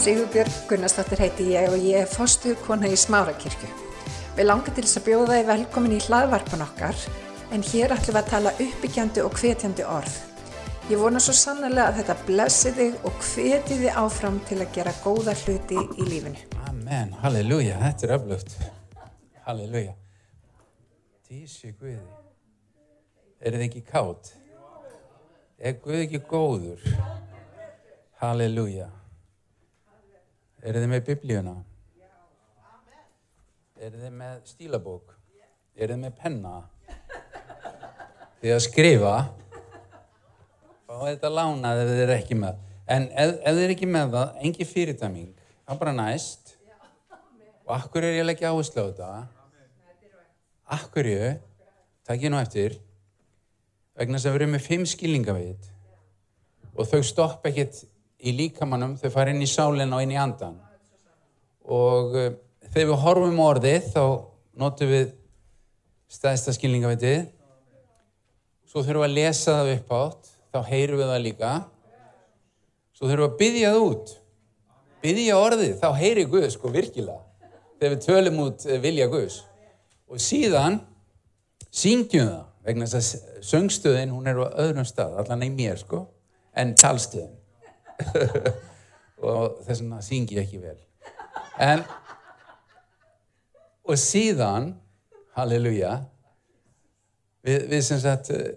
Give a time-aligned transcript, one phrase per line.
[0.00, 3.68] Sigurbjörg Gunnarsdóttir heiti ég og ég er fostu kona í Smárakirkju.
[4.32, 7.00] Við langar til þess að bjóða þið velkomin í hlaðvarpan okkar
[7.52, 10.14] en hér ætlum við að tala uppbyggjandi og hvetjandi orð.
[10.88, 14.94] Ég vona svo sannlega að þetta blessi þig og hveti þið áfram til að gera
[15.02, 16.46] góða hluti í lífinu.
[16.70, 18.54] Amen, halleluja, þetta er öflugt.
[19.44, 19.92] Halleluja.
[21.28, 21.98] Dísi Guði.
[23.36, 24.32] Er þið ekki kátt?
[25.60, 26.88] Er Guð ekki góður?
[28.24, 28.88] Halleluja.
[30.60, 31.54] Er þið með biblíuna?
[33.80, 35.14] Er þið með stílabók?
[35.72, 36.56] Er þið með penna?
[38.42, 39.12] Þið að skrifa?
[40.84, 42.58] Fá þetta lánað ef þið er ekki með.
[42.90, 45.30] En ef, ef þið er ekki með það, engi fyrirtæming,
[45.64, 46.52] þá bara næst.
[47.64, 49.10] Og akkur er ég að leggja áherslu á þetta?
[50.76, 51.30] Akkurju,
[52.04, 52.76] takk ég nú eftir,
[53.96, 55.70] vegna þess að við erum með fimm skilningavit
[56.76, 57.80] og þau stopp ekkert
[58.20, 60.58] í líkamannum, þau fara inn í sálinn og inn í andan.
[61.64, 62.30] Og uh,
[62.70, 64.02] þegar við horfum orðið þá
[64.60, 65.12] notum við
[66.10, 67.28] stæðsta skilningavitið.
[68.70, 71.52] Svo þurfum við að lesa það upp átt, þá heyrum við það líka.
[72.94, 74.14] Svo þurfum við að byggja það út.
[75.00, 77.22] Byggja orðið, þá heyri Guð sko virkilega.
[77.80, 79.40] Þegar við tölum út eh, vilja Guðs.
[80.10, 80.80] Og síðan
[81.72, 86.02] syngjum það, vegna þess að söngstöðin hún er á öðrum stað, allan í mér sko,
[86.52, 87.39] en talstöðin.
[89.30, 90.78] og þess vegna syngi ég ekki vel.
[91.60, 91.82] En,
[93.84, 94.72] og síðan,
[95.36, 95.96] halleluja,
[97.46, 98.54] við, við sem sagt eh,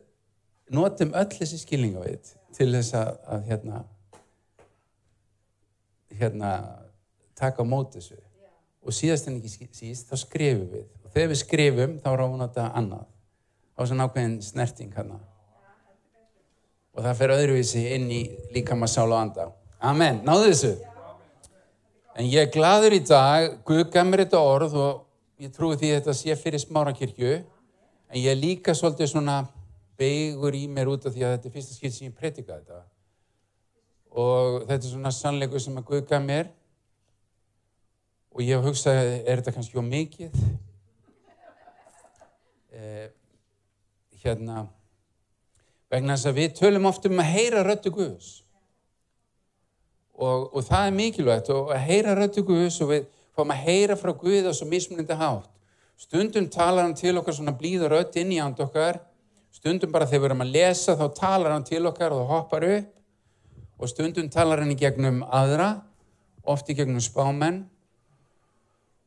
[0.73, 3.81] notum öll þessi skilningaveit til þess að, að hérna,
[6.19, 6.53] hérna,
[7.39, 8.19] taka á móti þessu.
[8.83, 10.87] Og síðast en ekki síst, þá skrifum við.
[11.03, 13.05] Og þegar við skrifum, þá ráðum við þetta annað.
[13.73, 15.21] Á svona ákveðin snerting hana.
[16.93, 18.21] Og það fer öðruvísi inn í
[18.53, 19.47] líkama sál og anda.
[19.81, 20.21] Amen.
[20.25, 20.73] Náðu þessu.
[22.13, 25.89] En ég er gladur í dag, Guð gaf mér þetta orð og ég trúi því
[25.89, 27.31] að þetta sé fyrir smárakirkju.
[28.13, 29.39] En ég er líka svolítið svona
[29.97, 32.83] beigur í mér út af því að þetta er fyrsta skilt sem ég predika þetta.
[34.13, 36.53] Og þetta er svona sannleiku sem að Guð gaf mér.
[38.33, 40.37] Og ég hef hugsað, er þetta kannski á mikið?
[42.73, 43.09] Eh,
[44.23, 44.67] hérna,
[45.93, 48.29] vegna þess að við tölum oft um að heyra röttu Guðs.
[50.13, 53.97] Og, og það er mikilvægt og að heyra röttu Guðs og við fáum að heyra
[53.97, 55.49] frá Guð á svo mismunandi hátt.
[55.97, 58.99] Stundum talar hann til okkar svona blíður rött inn í and okkar.
[59.53, 62.89] Stundum bara þegar við erum að lesa þá talar hann til okkar og hoppar upp.
[63.77, 65.83] Og stundum talar hann í gegnum aðra,
[66.43, 67.63] oft í gegnum spámenn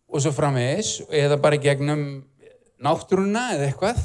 [0.07, 2.03] og svo framvegis eða bara gegnum
[2.83, 4.03] náttúruna eða eitthvað.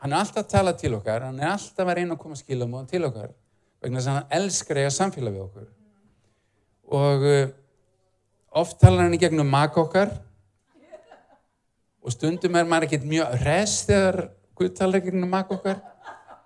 [0.00, 2.76] Hann er alltaf að tala til okkar, hann er alltaf að reyna að koma skilum
[2.88, 3.34] til okkar
[3.80, 5.68] vegna þess að hann elskar eiga samfélag við okkur.
[7.00, 7.52] Og uh,
[8.60, 10.12] oft talar hann í gegnum maka okkar
[12.00, 14.22] og stundum er maður ekkert mjög res þegar
[14.60, 15.78] Guð talar í gegnum maka okkar.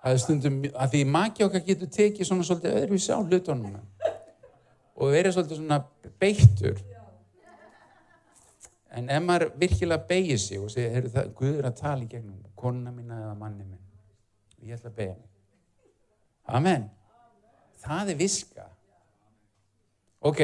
[0.05, 3.79] Er stundum, að því maki okkar getur tekið svona svolítið öðruvísi á hlutunum
[4.95, 5.79] og verið svolítið svona
[6.21, 6.83] beittur.
[8.95, 12.11] En ef maður virkilega beigir sig og segir, heyrðu það, Guð er að tala í
[12.13, 13.81] gegnum konuna mína eða manni minn.
[14.65, 15.31] Ég ætla að beigja mig.
[16.45, 16.89] Amen.
[17.85, 18.67] Það er viska.
[20.25, 20.41] Ok,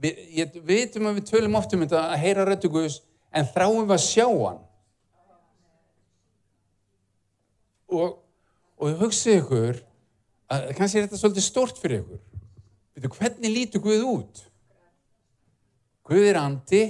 [0.00, 3.00] við, ég, við veitum að við tölum oft um þetta að heyra röttu Guðs,
[3.32, 4.62] en þráum við að sjá hann.
[7.92, 8.14] Og,
[8.80, 9.82] og hugsa ykkur,
[10.52, 12.22] að kannski er þetta svolítið stort fyrir ykkur.
[12.96, 14.42] Veitu, hvernig lítur Guð út?
[16.08, 16.82] Guð er andi,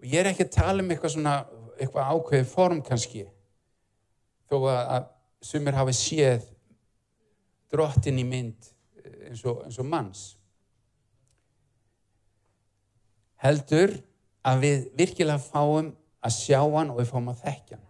[0.00, 1.38] og ég er ekki að tala um eitthvað svona
[1.80, 3.26] eitthvað ákveðið form kannski.
[4.50, 5.08] Þó að,
[5.42, 6.46] sumir hafi séð
[7.72, 8.70] drottin í mynd
[9.26, 10.24] eins og, eins og manns.
[13.42, 13.92] Heldur
[14.46, 15.92] að við virkilega fáum
[16.24, 17.84] að sjá hann og við fáum að þekkja hann.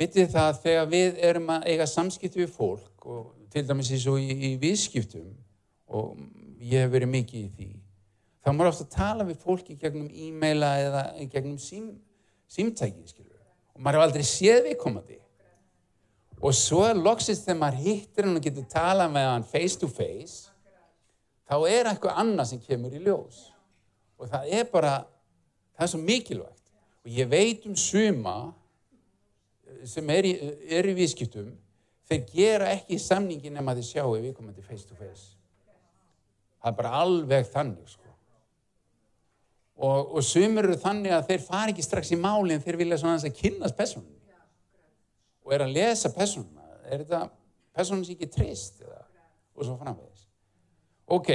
[0.00, 4.08] Vitið það að þegar við erum að eiga samskipti við fólk og til dæmis eins
[4.08, 5.28] og í, í viðskiptum
[5.92, 6.16] og
[6.62, 7.72] ég hef verið mikið í því
[8.42, 11.92] þá maður ofta að tala við fólki gegnum e-maila eða gegnum sím,
[12.52, 13.40] símtæki, skilur.
[13.72, 15.18] Og maður hefur aldrei séð viðkomandi.
[16.42, 20.50] Og svo loksist þegar maður hittir hann og getur talað með hann face to face,
[21.46, 23.44] þá er eitthvað annað sem kemur í ljós.
[24.18, 24.96] Og það er bara,
[25.76, 26.64] það er svo mikilvægt.
[27.02, 28.36] Og ég veit um suma
[29.88, 30.32] sem er í,
[30.70, 31.50] er í viðskiptum,
[32.10, 35.32] þeir gera ekki samningin nema þeir sjáu viðkomandi face to face.
[36.62, 38.01] Það er bara alveg þannig, sko.
[39.76, 43.00] Og, og sumur eru þannig að þeir fari ekki strax í máli en þeir vilja
[43.00, 44.10] svona að kynast personum
[45.42, 47.22] og er að lesa personum er þetta
[47.74, 49.00] personum sem ekki trist eða,
[49.56, 50.26] og svo framvegis
[51.12, 51.32] ok,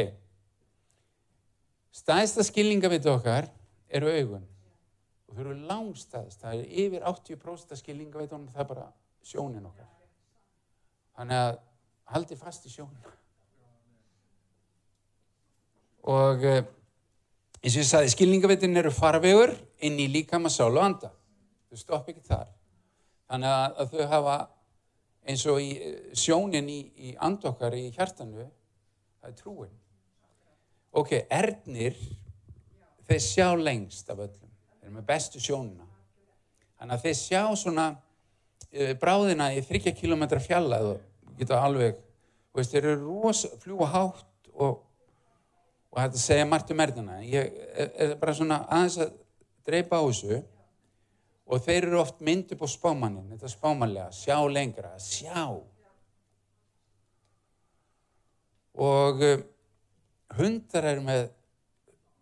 [1.97, 3.47] Stæðsta skilningavit okkar
[3.89, 4.43] eru augun.
[5.27, 6.43] Og þau eru langstæðist.
[6.43, 8.87] Það er yfir 80% skilningavitunum, það er bara
[9.25, 9.87] sjónin okkar.
[11.17, 11.57] Þannig að
[12.13, 13.15] haldi fast í sjónina.
[16.07, 16.61] Og eh,
[17.63, 19.55] eins og ég sagði, skilningavitin eru farvegur
[19.85, 21.11] inn í líkama sál og anda.
[21.67, 22.47] Þau stopp ekki þar.
[23.27, 24.37] Þannig að, að þau hafa
[25.27, 28.47] eins og í eh, sjónin í, í andokkar í hjartanu,
[29.19, 29.75] það er trúin.
[30.97, 31.97] Ok, ernir,
[33.07, 34.53] þeir sjá lengst af öllum.
[34.71, 35.87] Þeir eru með bestu sjónina.
[36.77, 41.99] Þannig að þeir sjá svona uh, bráðina í 30 km fjallað og geta alveg,
[42.55, 44.83] veist, þeir eru rosa, fljúa hátt og,
[45.91, 47.17] og hægt að segja margt um ernina.
[47.23, 49.15] Ég er, bara svona aðeins að
[49.67, 50.41] dreipa á þessu
[51.47, 55.47] og þeir eru oft mynd upp á spámannin, þetta spámanlega, sjá lengra, sjá.
[58.77, 59.39] Og uh,
[60.37, 61.23] hundar eru með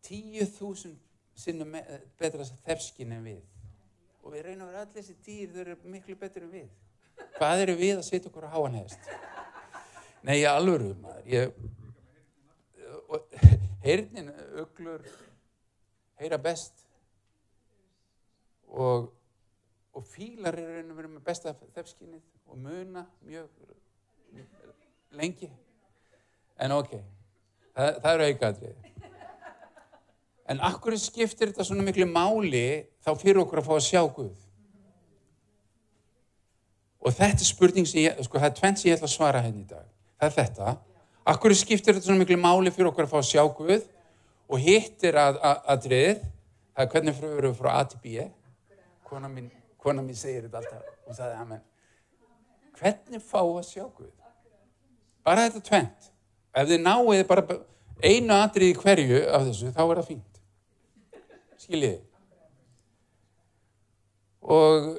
[0.06, 0.94] 10.000
[1.35, 1.73] sinnum
[2.19, 3.41] betra þefskin en við.
[4.23, 6.69] Og við reynum að vera allir þessi dýr, þau eru miklu betur en við.
[7.35, 9.09] Hvað eru við að setja okkur á háanhest?
[10.25, 11.25] Nei, alvöru, maður.
[11.29, 11.51] Ég,
[13.86, 15.04] heyrnin, uglur,
[16.20, 16.86] heyra best.
[18.68, 19.12] Og,
[19.96, 23.52] og fílar eru að vera með besta þefskinnið og muna mjög
[25.16, 25.52] lengi.
[26.60, 26.98] En ok,
[27.76, 28.92] það, það eru aukaðrið.
[30.46, 34.36] En akkur skiptir þetta svona miklu máli þá fyrir okkur að fá að sjá Guð?
[37.06, 39.42] Og þetta er spurning sem ég, sko það er tvent sem ég ætla að svara
[39.46, 39.88] henni í dag.
[40.20, 40.76] Það er þetta.
[41.25, 43.86] Akkur skiptir þetta svona miklu máli fyrir okkur að fá að sjá Guð?
[44.45, 46.19] Og hitt er að, að, aðrið,
[46.75, 48.27] það er hvernig fyrir við frá A til B.
[49.10, 49.48] Kona mín,
[49.81, 50.92] kona mín segir þetta alltaf.
[51.07, 51.66] Hún sagði, amen.
[52.77, 54.13] Hvernig fá að sjá Guð?
[55.25, 56.13] Bara þetta tvent.
[56.56, 57.60] Ef þið náið bara
[58.06, 60.36] einu aðrið í hverju af þessu, þá er það fínt
[61.66, 62.01] skiljiði.
[64.45, 64.92] Og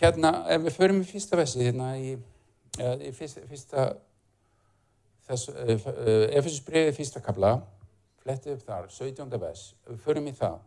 [0.00, 2.16] hérna, ef við förum í fyrsta vessi, hérna í,
[2.78, 3.86] í fyrsta, fyrsta
[5.28, 5.54] þessu,
[6.32, 7.56] Efesusbreiði fyrsta kabla,
[8.22, 9.40] flettið upp þar, 17.
[9.42, 10.60] vers, við förum í það,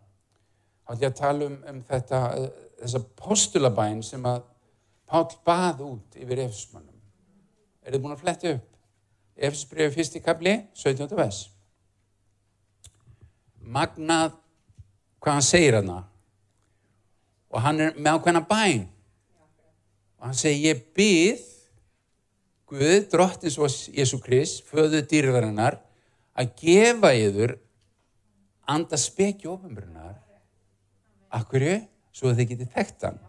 [0.85, 2.21] þá ætlum ég að tala um, um þetta,
[2.83, 4.43] þessa postulabæn sem að
[5.05, 6.95] Pál bað út yfir Efesmannum.
[7.85, 8.71] Er þið búin að flettið upp?
[9.37, 11.11] Efesusbreiði fyrsti kabli, 17.
[11.13, 11.43] vers
[13.65, 14.35] magnað
[15.19, 16.03] hvað hann segir hana
[17.49, 18.85] og hann er með ákveðna bæn
[20.19, 21.43] og hann segir ég byð
[22.75, 25.79] Guð, drottins og Jésu Krist, föðu dýrverðinar
[26.35, 27.55] að gefa yður
[28.67, 30.17] anda spekja ofinbrunar
[31.35, 31.79] akkurju,
[32.15, 33.19] svo að þið getið þekkt hann.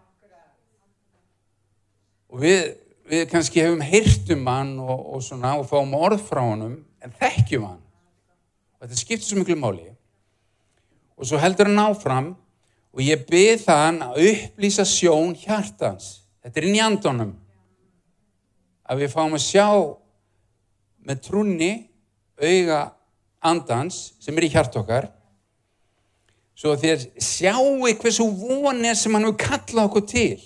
[2.33, 2.61] Og við,
[3.07, 7.17] við kannski hefum heyrt um hann og, og svona og fáum orð frá hann en
[7.21, 7.83] þekkjum hann.
[8.77, 9.89] Og þetta skiptir svo miklu máli.
[11.17, 12.31] Og svo heldur hann áfram
[12.97, 16.27] og ég byrð þann að upplýsa sjón hjartans.
[16.45, 17.35] Þetta er inn í andunum.
[18.87, 19.69] Að við fáum að sjá
[21.07, 21.73] með trúni
[22.39, 22.81] auga
[23.47, 25.11] andans sem er í hjart okkar
[26.57, 30.39] svo þér sjáu hversu vonir sem hann hefur kallað okkur til.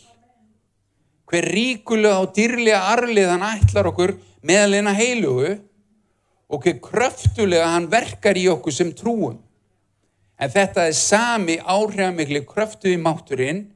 [1.30, 5.54] Hver ríkulega og dýrlega arlið hann ætlar okkur meðalina heilugu
[6.50, 9.38] og hver kröftulega hann verkar í okkur sem trúum.
[10.40, 13.68] En þetta er sami áhrifamikli kröftu í mátturinn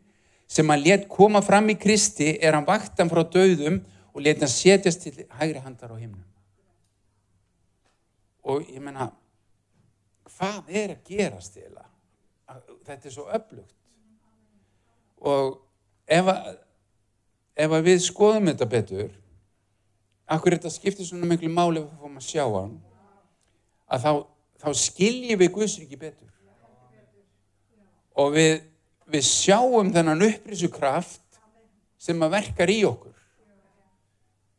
[0.50, 3.78] sem hann let koma fram í Kristi er hann vaktan frá döðum
[4.14, 6.24] og let hann setjast til hægri handar á himnum.
[8.44, 9.08] Og ég menna,
[10.36, 11.86] hvað er að gerast eða?
[12.84, 13.74] Þetta er svo öflugt.
[15.24, 15.56] Og
[16.06, 16.50] ef, að,
[17.56, 19.14] ef að við skoðum þetta betur,
[20.28, 22.76] akkur þetta skiptir svona miklu máli ef við fórum að sjá hann,
[23.88, 24.12] að þá,
[24.60, 26.30] þá skiljum við Guðsriki betur
[28.14, 28.60] og við,
[29.10, 31.40] við sjáum þennan upprísu kraft
[31.98, 33.13] sem að verkar í okkur.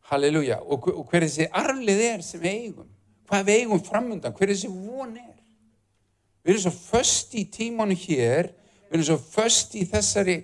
[0.10, 0.60] Halleluja.
[0.62, 2.90] Og, og hver þessi arlið er sem við eigum.
[3.30, 4.36] Hvað við eigum framöndan.
[4.38, 5.32] Hver þessi von er.
[6.46, 8.52] Við erum svo först í tímanu hér.
[8.86, 10.36] Við erum svo först í þessari,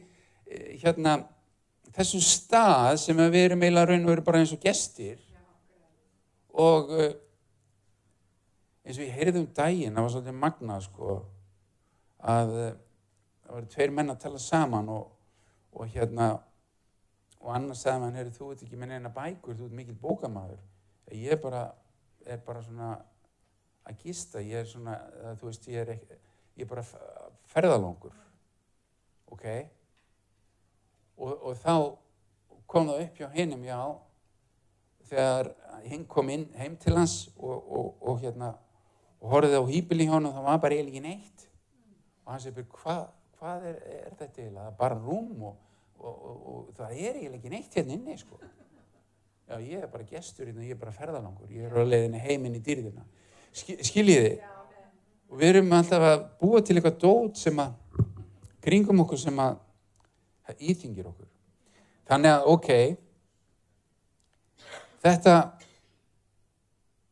[0.50, 1.20] eh, hérna,
[1.94, 5.20] þessum stað sem við erum eiginlega raun og veru bara eins og gestir.
[6.52, 7.14] Og eh,
[8.86, 11.18] eins og ég heyrði um daginn, það var svolítið magnað sko,
[12.34, 12.72] að eh,
[13.46, 15.12] það voru tveir menn að tala saman og,
[15.78, 16.32] og hérna
[17.42, 20.62] og annars sagði hann, þú ert ekki með neina bækur, þú ert mikil bókamæður
[21.12, 21.64] ég er bara,
[22.26, 22.92] er bara svona
[23.90, 24.98] að gista, ég er svona
[25.40, 26.20] þú veist, ég er, ekki,
[26.60, 26.86] ég er bara
[27.52, 28.16] ferðalongur
[29.32, 29.46] ok?
[31.18, 31.74] Og, og þá
[32.72, 33.82] kom það upp hjá hinnum, já
[35.12, 35.52] þegar
[35.88, 38.54] hinn kom inn heim til hans og, og, og hérna
[39.22, 41.48] og horfið á hýpil í honum það var bara eiginlega neitt.
[42.26, 43.04] Og hann segir hvað
[43.38, 44.64] hva er, er þetta eiginlega?
[44.64, 45.60] Það er bara rúm og,
[46.10, 48.40] og það er eiginlega ekki neitt hérna inni sko.
[49.52, 51.50] Já ég er bara gestur hérna ég er bara ferðalangur.
[51.52, 53.06] Ég er á leiðinni heiminn í dýrðina.
[53.54, 54.36] Skiljiði?
[55.32, 57.76] Og við erum alltaf að búa til eitthvað dót sem að
[58.64, 59.60] kringum okkur sem að
[60.60, 61.28] íþingir okkur.
[62.12, 62.70] Þannig að ok
[65.02, 65.36] þetta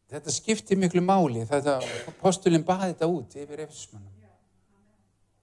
[0.09, 1.45] þetta skiptir miklu máli.
[1.47, 1.79] Þetta
[2.21, 4.15] postulinn baði þetta út yfir efismannum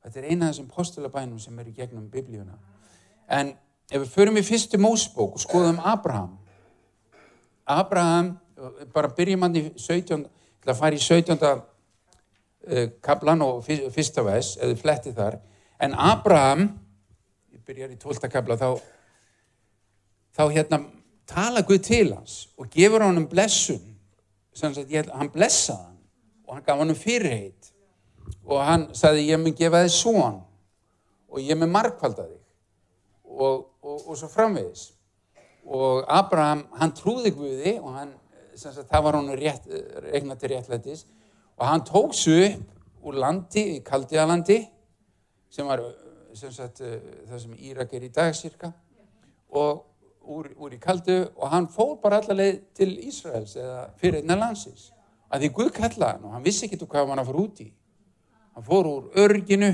[0.06, 2.54] þetta er eina af þessum postulabænum sem eru gegnum biblíuna
[3.28, 3.52] en
[3.90, 6.37] ef við förum í fyrstu mósbók og skoðum Abraham
[7.66, 8.37] Abraham
[8.95, 10.26] bara byrjum hann í 17
[10.66, 11.62] það fær í 17.
[12.66, 15.38] Eh, kaplan og fyrsta vers eða fletti þar
[15.83, 16.68] en Abraham
[17.54, 18.30] ég byrjar í 12.
[18.33, 18.71] kapla þá
[20.35, 20.80] þá hérna
[21.30, 23.92] tala Guð til hans og gefur hann um blessun
[24.56, 25.97] Sagt, ég, hann blessaði hann
[26.47, 27.71] og hann gaf hann um fyrirheit
[28.47, 30.38] og hann sagði ég mun gefa þið svon
[31.28, 32.35] og ég mun markvalda þig
[33.36, 34.88] og, og, og svo framvegis.
[35.66, 38.14] Og Abraham hann trúði Guði og hann,
[38.56, 39.68] sagt, það var hann rétt,
[40.12, 41.04] regna til réttlætis.
[41.56, 44.60] Og hann tók svo upp úr landi í Kaldiðalandi
[45.50, 45.82] sem var
[46.36, 46.82] sem sagt,
[47.28, 48.72] það sem Írak er í dag cirka
[49.48, 49.86] og
[50.20, 51.30] úr, úr í kaldu.
[51.36, 54.90] Og hann fór bara allaveg til Ísraels eða fyrir einna landsins.
[55.32, 57.68] Að því Guð kallaði hann og hann vissi ekki hvað hann að fara út í.
[58.56, 59.72] Hann fór úr örginu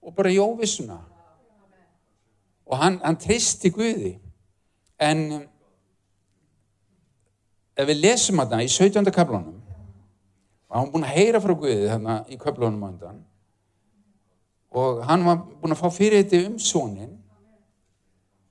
[0.00, 0.98] og bara í óvissuna
[2.70, 4.12] og hann, hann tristi Guði.
[5.00, 5.46] En um,
[7.74, 9.10] ef við lesum þetta í 17.
[9.14, 9.56] kaplunum
[10.70, 13.18] og hann var búin að heyra frá Guði þarna í kaplunum á undan.
[14.70, 17.16] Og hann var búin að fá fyrir þetta um sónin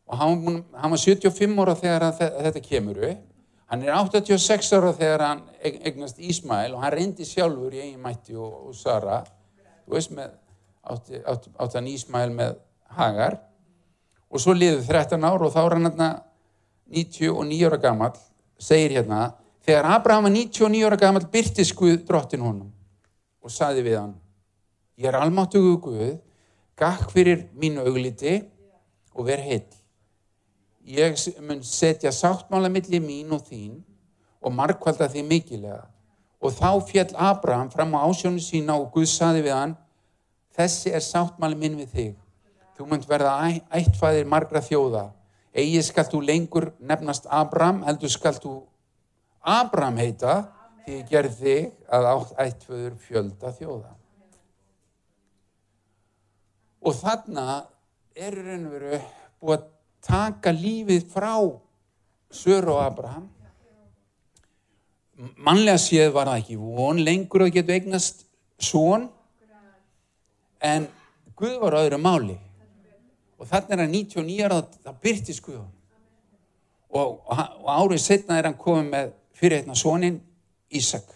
[0.09, 3.25] og hann, hann var 75 ára þegar þetta kemur upp.
[3.69, 8.35] Hann er 86 ára þegar hann egnast Ísmæl og hann reyndi sjálfur í eigin mætti
[8.35, 9.21] og, og Sara.
[9.85, 10.33] Þú veist með
[10.89, 12.57] átti, átti, átti hann Ísmæl með
[12.97, 13.38] Hagar
[14.29, 16.09] og svo liður 13 ár og þá er hann hérna
[16.89, 18.15] 99 ára gammal
[18.59, 19.33] segir hérna
[19.65, 22.71] þegar Abraham var 99 ára gammal byrti skuð drottin honum
[23.41, 24.15] og saði við hann
[25.00, 26.17] ég er almáttugu Guð
[26.79, 28.39] gakk fyrir mínu augliti
[29.13, 29.67] og ver heill.
[30.89, 33.81] Ég mun setja sáttmála millir mín og þín
[34.41, 35.83] og markvalda því mikilega
[36.39, 39.75] og þá fjall Abraham fram á ásjónu sína og Guð saði við hann
[40.55, 42.13] þessi er sáttmáli minn við þig
[42.79, 43.33] þú munt verða
[43.75, 45.09] ættfæðir margra þjóða.
[45.51, 48.53] Eigi skalt þú lengur nefnast Abraham heldur skalt þú
[49.43, 50.36] Abraham heita
[50.86, 53.91] því ég gerð þig að átt ættföður fjölda þjóða.
[56.79, 57.45] Og þarna
[58.15, 59.01] er raun og veru
[59.43, 59.67] búið að
[60.07, 61.36] taka lífið frá
[62.31, 63.27] Söru og Abraham.
[65.36, 68.24] Mannlega séð var það ekki von lengur að geta eignast
[68.55, 69.09] svon
[70.63, 70.88] en
[71.39, 72.36] Guð var öðru máli
[73.39, 75.62] og þannig er hann 99 ára það byrtist Guð
[76.89, 80.19] og, og árið setna er hann komið með fyrir hérna svonin
[80.69, 81.08] Ísak.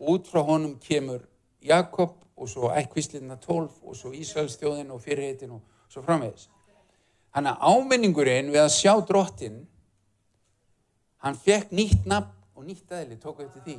[0.00, 1.26] Út frá honum kemur
[1.60, 5.60] Jakob og svo ækkvíslina 12 og svo Ísraelstjóðin og fyrirheitin og
[5.90, 6.48] svo framvegis.
[7.34, 9.58] Þannig að áminningurinn við að sjá drottin,
[11.20, 13.76] hann fekk nýtt nafn og nýtt aðli, tók eftir því.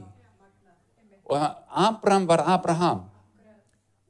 [1.26, 1.42] Og
[1.88, 3.04] Abraham var Abraham.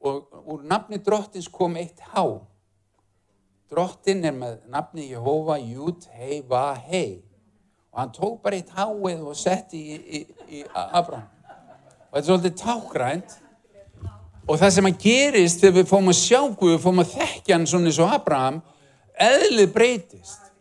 [0.02, 2.24] Og úr nafni drottins kom eitt há.
[3.72, 7.22] Drottin er með nafni Jehova, Jút, Hei, Va, Hei.
[7.92, 10.20] Og hann tók bara eitt háið og setti í, í,
[10.58, 11.28] í Abraham.
[12.10, 13.38] Og þetta er svolítið tákrænt.
[14.48, 17.56] Og það sem að gerist þegar við fórum að sjá Guð, við fórum að þekkja
[17.56, 18.60] hann svona eins og Abraham,
[19.22, 20.52] eðlið breytist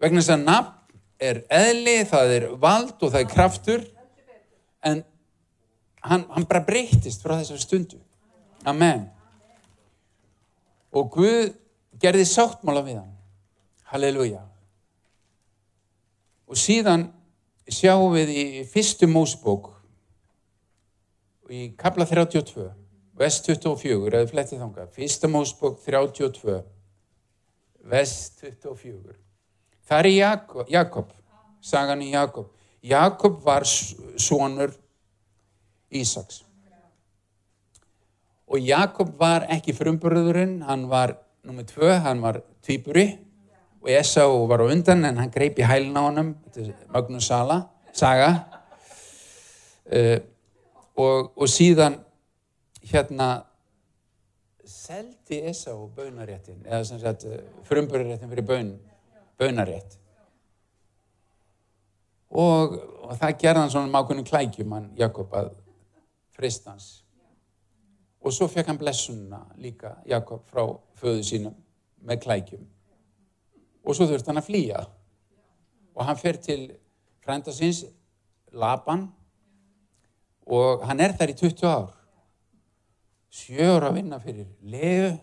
[0.00, 0.74] vegna þess að nafn
[1.18, 3.86] er eðli, það er vald og það er kraftur
[4.86, 5.00] en
[6.06, 7.98] hann, hann bara breytist frá þessar stundu
[8.68, 9.08] Amen
[10.94, 11.50] og Guð
[12.00, 13.14] gerði sáttmála við hann
[13.92, 14.42] Halleluja
[16.48, 17.08] og síðan
[17.68, 19.72] sjáum við í fyrstu mósbók
[21.52, 22.68] í kapla 32
[23.18, 26.58] vest 24, eða flettið þánga fyrsta mósbók 32
[27.88, 29.16] vers 24.
[29.88, 31.14] Það er Jakob, Jakob,
[31.64, 32.50] sagan í Jakob.
[32.84, 34.74] Jakob var sonur
[35.88, 36.44] Ísaks.
[38.48, 41.16] Og Jakob var ekki frumburðurinn, hann var
[41.48, 43.06] nummið tvö, hann var tvýburi
[43.80, 46.34] og Esau var á undan en hann greip í hælun á honum,
[46.92, 47.62] Magnús Sala,
[47.92, 48.30] saga.
[49.88, 50.18] Uh,
[50.98, 51.96] og, og síðan
[52.90, 53.28] hérna
[54.68, 57.24] seldi Esá baunaréttin eða sem sagt
[57.68, 58.74] frumburðaréttin fyrir baun,
[59.40, 59.96] baunarétt.
[62.28, 62.76] Og,
[63.08, 65.54] og það gerði hann svona mákunum klækjum hann Jakob að
[66.36, 66.98] fristans
[68.22, 70.64] og svo fekk hann blessunna líka Jakob frá
[70.98, 71.54] föðu sínum
[72.04, 72.64] með klækjum.
[73.84, 74.82] Og svo þurfti hann að flýja.
[75.94, 76.66] Og hann fer til
[77.24, 77.84] frænda síns
[78.52, 79.08] Laban
[80.48, 81.88] og hann er þar í 20 ár.
[83.28, 85.16] Sjö ár að vinna fyrir Leu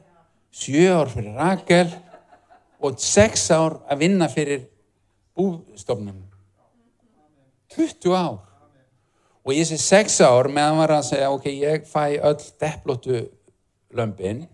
[0.55, 1.89] sjö ár fyrir Rakel
[2.79, 4.67] og sex ár að vinna fyrir
[5.35, 6.21] bústofnum
[7.75, 8.37] 20 ár
[9.45, 13.23] og ég sé 6 ár meðan var að segja ok, ég fæ öll depplóttu
[13.95, 14.45] lömpin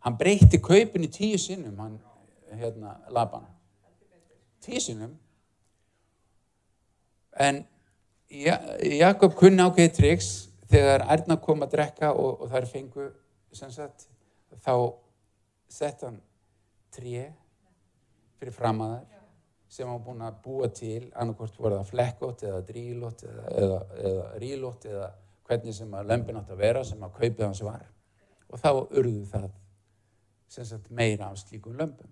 [0.00, 1.96] hann breytti kaupin í tíu sinnum hann,
[2.56, 3.44] hérna, laban
[4.60, 5.18] tíu sinnum.
[7.40, 7.64] En
[8.30, 10.30] Jakob kunni ákveði triks
[10.70, 13.06] þegar Erna kom að drekka og, og þær fengu
[13.52, 14.06] sagt,
[14.62, 14.74] þá
[15.70, 16.20] sett hann
[16.94, 17.30] tré
[18.38, 19.06] fyrir framaðar
[19.70, 24.24] sem hann búin að búa til annarkort voru það flekkótt eða drílótt eða, eða, eða
[24.42, 25.10] rílótt eða
[25.46, 27.84] hvernig sem að lömpin átt að vera sem að kaupið hans var.
[28.50, 29.46] Og þá urðu það
[30.50, 32.10] sagt, meira af slíkum lömpum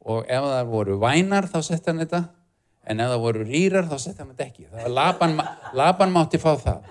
[0.00, 2.22] og ef það voru vænar þá sett hann þetta.
[2.88, 4.68] En ef það voru rýrar þá sett hann þetta ekki.
[4.70, 5.36] Það var laban,
[5.76, 6.86] laban mátti fá það.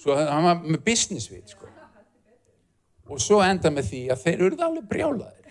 [0.00, 1.68] Svo hann var með business við sko.
[3.12, 5.41] og svo enda með því að þeir urðu alveg brjálaðir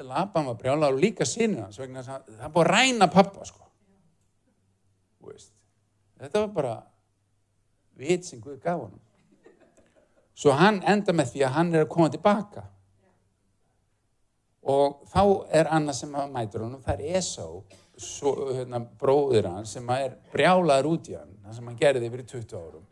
[0.00, 3.66] Laban var brjálar og líka sinna hans vegna það, það búið að ræna pappa sko.
[6.22, 6.74] þetta var bara
[7.98, 9.00] vit sem Guð gaf honum.
[10.34, 12.64] Svo hann enda með því að hann er að koma tilbaka.
[14.72, 15.22] Og þá
[15.58, 17.44] er annað sem að mætur honum það er Esá
[17.98, 22.24] svo, hérna, bróðir hann sem er brjálaður út í hann það sem hann gerði yfir
[22.32, 22.86] 20 árum.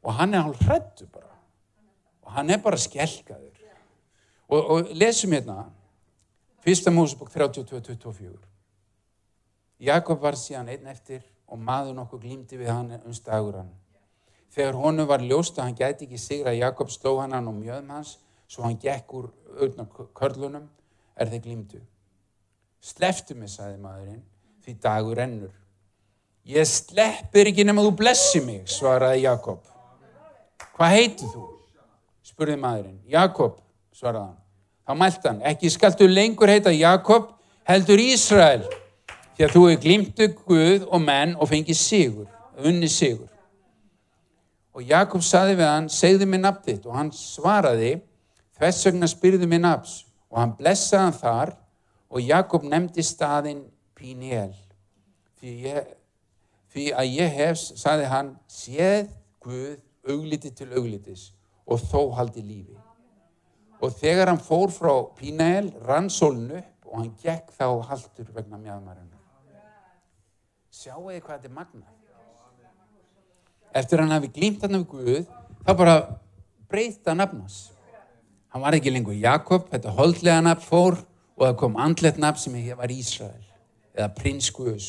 [0.00, 1.36] Og hann er hálf hrættu bara.
[2.24, 3.59] Og hann er bara skelkaður
[4.50, 5.64] Og, og lesum hérna,
[6.64, 8.32] fyrsta Mósebók 32-24.
[9.80, 13.70] Jakob var síðan einn eftir og maður nokkuð glýmdi við hann um stagur hann.
[14.50, 17.94] Þegar honu var ljóst að hann gæti ekki sigra Jakob sló hann hann og mjöðum
[17.94, 18.16] hans
[18.50, 19.86] svo hann gekk úr auðna
[20.18, 20.66] körlunum
[21.14, 21.80] er þeir glýmdu.
[22.82, 24.22] Sleftu mig, saði maðurinn,
[24.64, 25.54] því dagur ennur.
[26.48, 29.62] Ég sleppir ekki nema þú blessi mig, svaraði Jakob.
[30.74, 31.46] Hvað heitir þú?
[32.24, 33.00] spurði maðurinn.
[33.10, 33.58] Jakob,
[34.00, 34.38] svaraði hann.
[34.88, 37.34] Þá mælt hann, ekki skaltu lengur heita Jakob,
[37.68, 38.64] heldur Ísrael,
[39.36, 43.28] því að þú hefur glimtu Guð og menn og fengið sigur, unni sigur.
[44.74, 47.98] Og Jakob saði við hann, segðu mig nafn þitt og hann svaraði,
[48.58, 51.54] þess vegna spyrðu mig nafns og hann blessaði hann þar
[52.10, 53.64] og Jakob nefndi staðinn
[53.98, 54.52] Píniel.
[55.40, 55.74] Því,
[56.72, 59.10] því að ég hef, saði hann, séð
[59.40, 61.30] Guð augliti til auglitis
[61.70, 62.89] og þó haldi lífi
[63.80, 68.60] og þegar hann fór frá Pínael rann sólun upp og hann gekk þá haldur vegna
[68.60, 69.08] mjöðmarinn
[70.80, 71.86] sjáu þið hvað þetta er magna
[73.82, 75.28] eftir hann hafi glýmt hann af Guð
[75.66, 75.96] þá bara
[76.70, 77.60] breyta nafnas
[78.50, 81.00] hann var ekki lengur Jakob þetta holdlega nafn fór
[81.40, 83.46] og það kom andlet nafn sem var Ísrael
[83.94, 84.88] eða prins Guðs.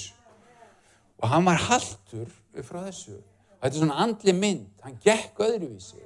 [1.22, 2.32] Og hann var haldur
[2.66, 3.18] frá þessu.
[3.18, 4.68] Og þetta er svona andli mynd.
[4.84, 6.02] Hann gekk öðruvísi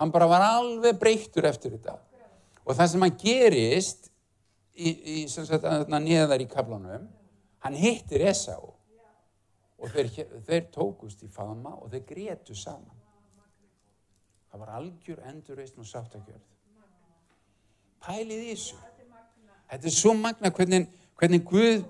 [0.00, 1.98] hann bara var alveg breyttur eftir þetta.
[2.64, 4.10] Og það sem hann gerist
[4.74, 7.08] í, í sagt, neðar í kaplanum
[7.60, 10.08] hann hittir Esá og þeir,
[10.46, 12.96] þeir tókust í fama og þeir gretu saman.
[14.50, 16.46] Það var algjör endurreist og sáttakjörð.
[18.00, 18.80] Pælið í þessu.
[19.70, 20.88] Þetta er svo magna hvernig,
[21.20, 21.84] hvernig Guð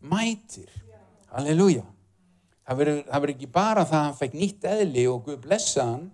[0.00, 0.70] mætir.
[1.34, 1.84] Halleluja.
[2.66, 6.06] Það verður ekki bara það að hann fekk nýtt eðli og Guð blessa hann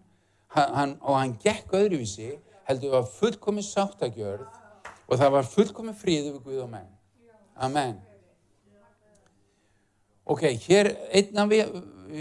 [0.53, 2.35] hann, og hann gekk öðruvísi
[2.69, 4.47] heldur að fullkomi sáttagjörð
[5.09, 6.89] og það var fullkomi fríðu við Guð og menn.
[7.57, 7.99] Amen.
[10.25, 11.73] Ok, hér einna við,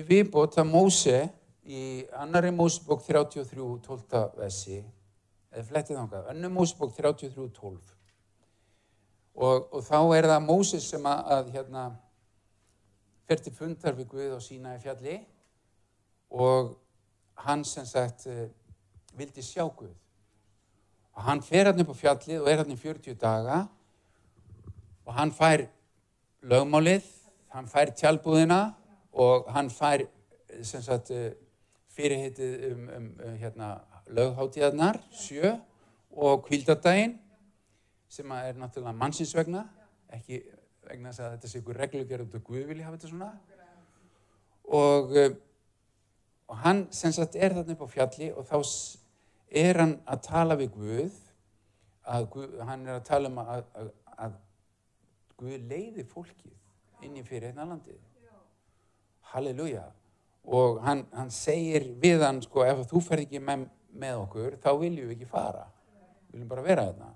[0.08, 1.18] viðbót að Móse
[1.64, 4.22] í annari Mósebók 33, 12.
[4.40, 4.80] vessi
[5.52, 7.78] eða flettið ánga, annar Mósebók 33, 12
[9.36, 11.84] og, og þá er það Móses sem að, að hérna
[13.30, 15.20] fer til fundar við Guð og sína í fjalli
[16.32, 16.74] og
[17.36, 18.50] hann sem sagt eh,
[19.18, 19.94] vildi sjá Guð.
[21.16, 23.62] Og hann fer hann upp á fjallið og er hann í 40 daga.
[25.06, 25.66] Og hann fær
[26.42, 27.06] lögmálið,
[27.54, 28.62] hann fær tjálbúðina
[29.12, 31.34] og hann fær eh, sem sagt eh,
[31.92, 33.74] fyrirheitið um, um, hérna,
[34.08, 35.58] lögháttíðarnar, sjö
[36.12, 37.18] og kvildardaginn
[38.12, 39.66] sem er náttúrulega mannsins vegna
[40.12, 40.42] ekki
[40.88, 43.30] vegna að þetta sé ykkur reglugjörð og Guð vilja hafa þetta svona.
[44.72, 45.14] Og
[46.52, 48.58] og hann sem sagt er þarna upp á fjalli og þá
[49.64, 51.20] er hann að tala við Guð
[52.32, 53.92] Guð, hann er að tala um að, að,
[54.26, 54.38] að
[55.42, 57.98] Guð leiði fólkið inn í fyrir hérna landið.
[59.32, 59.88] Halleluja.
[60.52, 64.70] Og hann, hann segir við hann, sko, ef þú fer ekki með, með okkur, þá
[64.82, 65.66] viljum við ekki fara.
[66.28, 67.12] Við viljum bara vera þarna.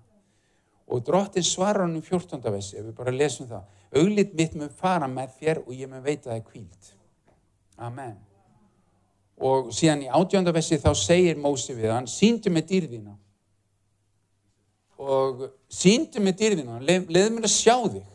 [0.86, 2.42] Og drottin svarar hann í 14.
[2.54, 3.68] vessi, ef við bara lesum það.
[4.02, 6.94] Auglitt mitt mun fara með þér og ég mun veita það kvíld.
[7.82, 8.18] Amen.
[9.36, 13.16] Og síðan í átjönda vessi þá segir Mósi við hann, síndu með dýrðina.
[15.02, 18.06] Og síndu með dýrðina, leð, leð mér að sjá þig.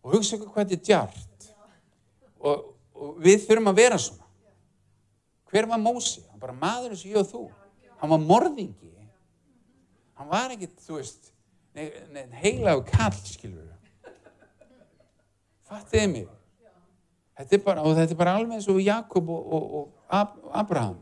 [0.00, 1.48] Og hugsa ykkur hvað þetta er djart.
[2.40, 4.26] Og, og við þurfum að vera svona.
[5.50, 6.24] Hver var Mósi?
[6.30, 7.44] Hann bara maður eins og ég og þú.
[8.00, 8.90] Hann var morðingi.
[10.20, 11.30] Hann var ekkit, þú veist,
[12.42, 13.70] heilaðu kall, skilur.
[15.70, 16.28] Fattiði mig.
[17.40, 20.98] Þetta bara, og þetta er bara alveg eins og Jakob og, og, og Ab Abraham.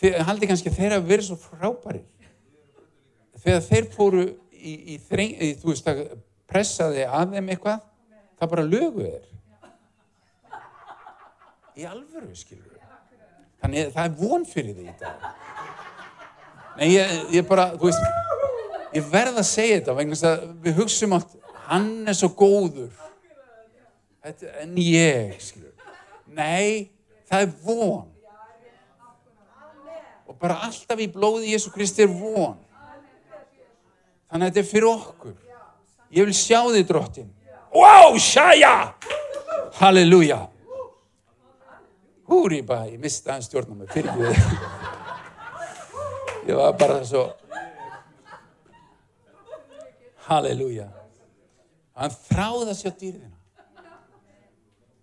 [0.00, 2.02] Þið haldi kannski að þeir hafa verið svo frábæri.
[3.40, 6.02] Þegar þeir fóru í, í, þreng, í þú veist, að
[6.50, 7.86] pressaði að þeim eitthvað,
[8.40, 9.26] það bara lögu þeir.
[11.80, 12.80] Í alvöru, skilur.
[13.60, 15.28] Þannig það er von fyrir því dag.
[16.80, 18.04] Nei, ég, ég bara, þú veist,
[18.96, 21.36] ég verð að segja þetta vegna að við hugsaum allt,
[21.68, 22.92] hann er svo góður.
[24.20, 25.72] Þetta, en ég, skilur.
[26.36, 26.90] Nei,
[27.30, 28.08] það er von.
[30.28, 32.58] Og bara alltaf í blóði Jésu Kristi er von.
[34.30, 35.34] Þannig að þetta er fyrir okkur.
[36.14, 37.32] Ég vil sjá þið drottin.
[37.74, 38.92] Wow, sjæja!
[39.80, 40.44] Halleluja!
[42.30, 44.30] Húri bara, ég misti aðeins stjórnum með fyrir því.
[46.50, 47.26] Ég var bara svo...
[50.28, 50.90] Halleluja!
[51.98, 53.39] Hann þráði að sjá dýrðina.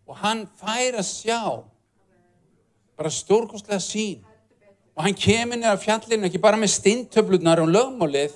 [0.07, 1.41] Og hann fær að sjá
[2.97, 4.23] bara stórkostlega sín.
[4.97, 8.33] Og hann kemur niður á fjallinu ekki bara með stintöflunar og lögmálið.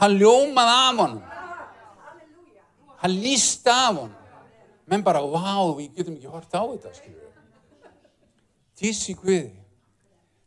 [0.00, 1.22] Hann ljómaði af honum.
[3.02, 4.16] Hann lísti af honum.
[4.90, 6.94] Menn bara, vá, við getum ekki hort á þetta.
[8.80, 9.52] Tísi Guði.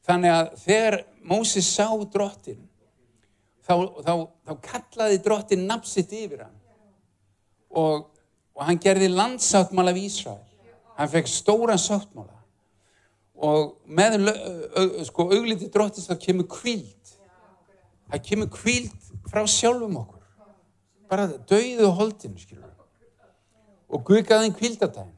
[0.03, 2.59] Þannig að þegar Mósis sá drottin,
[3.63, 6.57] þá, þá, þá kallaði drottin napsitt yfir hann.
[7.71, 8.09] Og,
[8.53, 10.41] og hann gerði landsáttmála við Ísrael.
[10.97, 12.37] Hann fekk stóran sáttmála.
[13.43, 14.29] Og með
[15.07, 17.15] sko, augliti drottins þá kemur kvíld.
[18.11, 20.21] Það kemur kvíld frá sjálfum okkur.
[21.09, 22.69] Bara döiðu holdinu, skilur.
[23.93, 25.11] Og Guð gaf þeim kvíldatægin.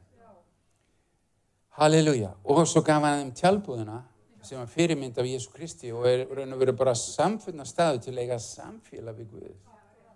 [1.76, 2.34] Halleluja.
[2.44, 4.02] Og svo gaf hann þeim tjálbúðina
[4.46, 8.14] sem var fyrirmynd af Jésu Kristi og er raun og verið bara samfunna staðu til
[8.14, 9.56] að eiga samfélag við Guð.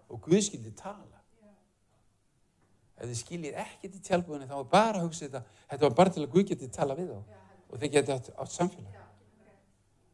[0.10, 1.19] Og Guð skildi tala.
[3.00, 6.14] Ef þið skiljið ekkert í tjálbúðinu þá er bara að hugsa þetta, þetta var bara
[6.16, 7.20] til að Guð geti tala við þá
[7.70, 8.98] og þeir geti átt, átt samfélag.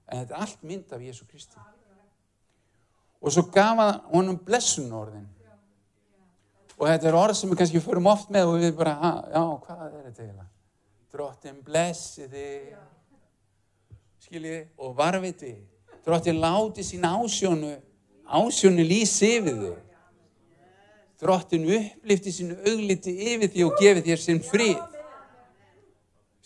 [0.06, 1.62] En þetta er allt mynd af Jésu Kristi.
[3.26, 5.26] Og svo gaf hann honum blessunorðin.
[6.76, 8.94] Og þetta er orð sem við kannski förum oft með og við bara,
[9.32, 10.50] já, hvað er þetta eiginlega?
[11.16, 12.74] Drottin blessi þig,
[14.26, 15.54] skiljiði, og varviti.
[16.06, 17.72] Drottin láti sín ásjónu,
[18.28, 19.95] ásjónu lýsi yfir þig.
[21.22, 24.80] Drottin upplifti sín augliti yfir því og gefi þér sinn frið.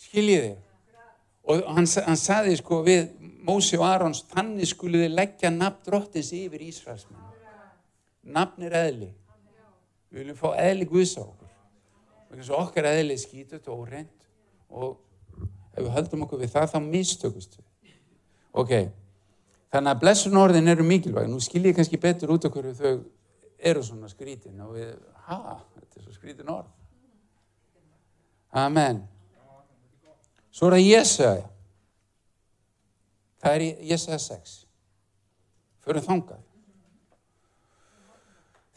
[0.00, 0.52] Skiljiði.
[1.50, 3.08] Og hann, hann saði sko við
[3.46, 7.28] Mósi og Arons, þannig skuliði leggja nafn drottins yfir Ísraelsmenn.
[8.30, 9.10] Nafn er eðli.
[10.10, 11.48] Við viljum fá eðli Guðs á okkur.
[12.30, 14.28] Og okkar eðli er skítut og óreint
[14.70, 14.98] og
[15.74, 17.96] ef við höldum okkur við það þá mistökust við.
[18.50, 18.72] Ok,
[19.72, 21.26] þannig að blessun orðin eru mikilvæg.
[21.30, 22.94] Nú skil ég kannski betur út okkur þau
[23.62, 24.92] eru svona skrítin og við,
[25.26, 26.68] ha, þetta er svo skrítin orð.
[28.56, 29.04] Amen.
[30.50, 31.46] Svo er það Jésaja.
[33.40, 34.56] Það er Jésaja 6.
[35.84, 36.42] Förum þangað.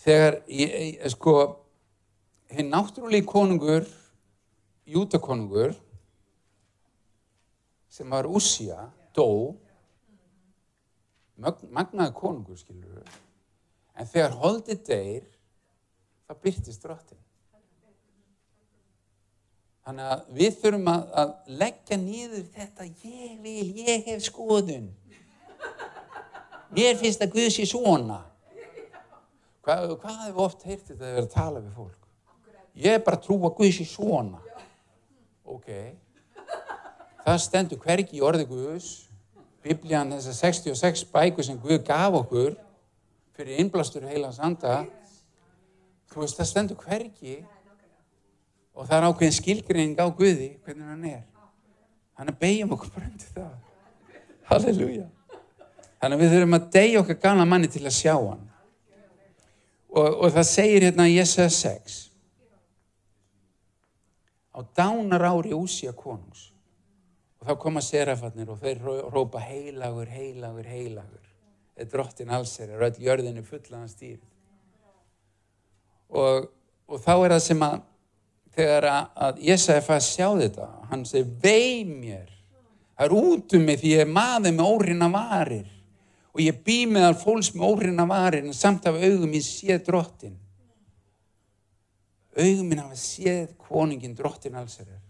[0.04, 1.34] Þegar, ég, sko,
[2.52, 3.88] hinn náttúrulega konungur,
[4.86, 5.74] jútakonungur,
[7.93, 9.54] sem var Ússia, dó,
[11.39, 13.13] magnaði konungur, skilur við,
[13.97, 15.27] en þegar holdið deyr,
[16.27, 17.19] það byrtist drottin.
[19.84, 24.86] Þannig að við þurfum að, að leggja nýður þetta, ég vil, ég hef skoðun.
[26.73, 28.21] Mér finnst að Guð sé svona.
[29.63, 32.08] Hvað, hvað hefur oft heyrt þetta að vera að tala við fólk?
[32.84, 34.39] Ég er bara að trúa að Guð sé svona.
[35.43, 35.69] Ok.
[37.23, 38.89] Það stendur hvergi í orði Guðs.
[39.63, 42.56] Biblían, þessar 66 bækur sem Guð gaf okkur
[43.38, 44.84] fyrir innblastur heilans anda.
[46.13, 47.36] Þú veist, það stendur hvergi
[48.74, 51.24] og það er ákveðin skilgreining á Guði hvernig hann er.
[52.17, 53.52] Þannig að beigjum okkur undir það.
[54.50, 55.06] Halleluja.
[56.04, 58.50] Þannig að við þurfum að deyja okkar gana manni til að sjá hann.
[59.93, 62.00] og, og það segir hérna í Jesa 6
[64.54, 66.52] á dánar ári úsja konungs
[67.41, 71.30] og þá koma serafarnir og þeir ró- rópa heilagur, heilagur, heilagur
[71.77, 74.19] er drottin allsir, er öll jörðinu fullaðan stýr
[76.13, 76.49] og,
[76.88, 77.81] og þá er það sem að
[78.53, 82.29] þegar að, að Jesaja fæði að sjá þetta hann segi vei mér.
[82.93, 85.69] Það er út um mig því ég er maður með órinna varir.
[86.33, 90.38] Og ég bý meðal fólks með órinna varir en samt af augum ég séð drottin.
[92.38, 95.01] Augum minn hafa séð konungin drottin allsherjar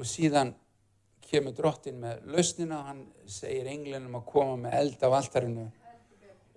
[0.00, 0.54] og síðan
[1.30, 5.66] kemur drottin með lausnina hann segir englinum að koma með eld af altarinu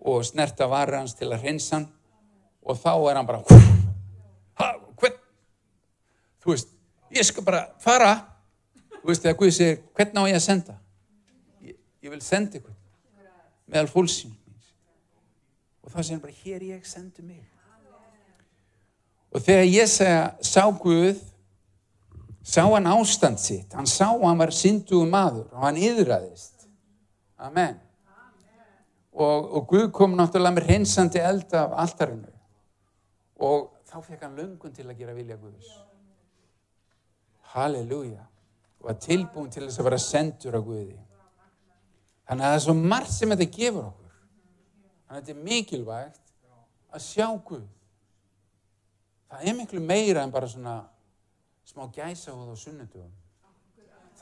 [0.04, 1.90] og snerta varir hans til að hreinsa hann.
[2.64, 3.42] Og þá er hann bara
[4.60, 4.68] ha,
[5.00, 5.18] hvern
[6.44, 6.72] þú veist,
[7.14, 8.14] ég skal bara fara.
[9.02, 10.78] Þú veist, þegar Guð segir hvern á ég að senda?
[11.64, 12.78] Ég, ég vil senda ykkur
[13.74, 14.72] meðal fólksins míns
[15.84, 17.44] og þá segir hann bara, hér ég sendu mig.
[19.34, 21.20] Og þegar ég segja sá Guð
[22.44, 23.74] sá hann ástand sitt.
[23.74, 26.54] Hann sá að hann var syndugu maður og hann yðraðist
[27.44, 27.80] Amen.
[29.14, 32.30] Og, og Guð kom náttúrulega með reynsandi eld af altarinu.
[33.44, 35.74] Og þá fekk hann löngun til að gera vilja Guðs.
[37.54, 38.24] Halleluja.
[38.80, 40.98] Og var tilbúin til þess að vera sendur á Guði.
[42.24, 44.16] Þannig að það er svo margt sem þetta gefur okkur.
[45.04, 46.34] Þannig að þetta er mikilvægt
[46.96, 47.68] að sjá Guð.
[49.34, 50.80] Það er miklu meira en bara svona
[51.68, 53.14] smá gæsahóð á sunnudugum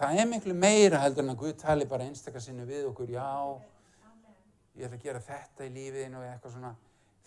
[0.02, 3.28] það er miklu meira heldur en að Guð tali bara einstakar sinni við okkur já,
[4.78, 6.72] ég ætla að gera þetta í lífiðinu og eitthvað svona.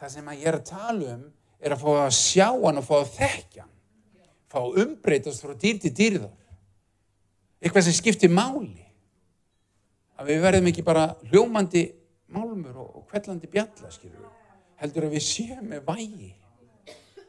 [0.01, 1.27] Það sem að ég er að tala um
[1.65, 3.75] er að fá að sjá hann og fá að þekkja hann.
[4.51, 6.35] Fá að umbreytast frá dýr til dýrðar.
[7.63, 8.83] Eitthvað sem skiptir máli.
[10.19, 11.85] Að við verðum ekki bara hljómandi
[12.35, 14.35] málmur og, og kvellandi bjalla skilur við,
[14.83, 16.31] heldur að við séum með vægi.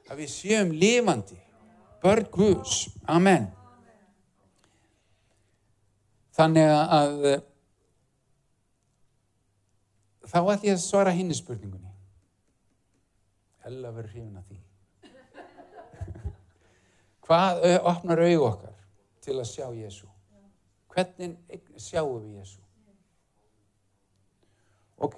[0.10, 1.38] Að við séum lifandi
[2.06, 2.78] börn Guðs,
[3.10, 3.50] Amen.
[6.36, 7.44] Þannig að eh,
[10.28, 11.94] þá ætlum ég að svara hinni spurningunni.
[13.66, 14.58] Hella verður hrifin að því.
[17.26, 18.76] Hvað ö- opnar augu okkar
[19.26, 20.12] til að sjá Jésu
[20.96, 21.34] hvernig
[21.82, 22.62] sjáum við Jésu
[25.06, 25.18] ok.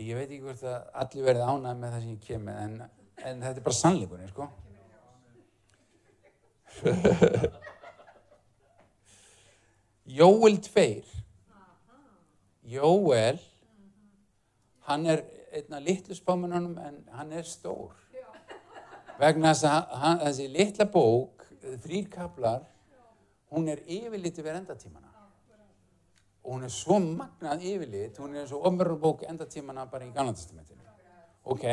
[0.00, 2.76] Ég veit ekki hvort að allir verði ánægð með það sem ég kem með en,
[3.28, 4.46] en þetta er bara sannleikunni sko
[10.18, 11.04] Jóel 2
[12.74, 13.38] Jóel
[14.88, 17.94] hann er einna litlu spámanunum en hann er stór.
[19.20, 21.44] Vegna þess að hann, þessi litla bók
[21.84, 22.62] þrýr kaplar
[23.54, 25.10] hún er yfirlit yfir endatímana.
[26.44, 30.12] Og hún er svo magnað yfirlit hún er eins og ofnverður bók endatímana bara í
[30.16, 30.84] ganlandestamentinu
[31.44, 31.64] ok?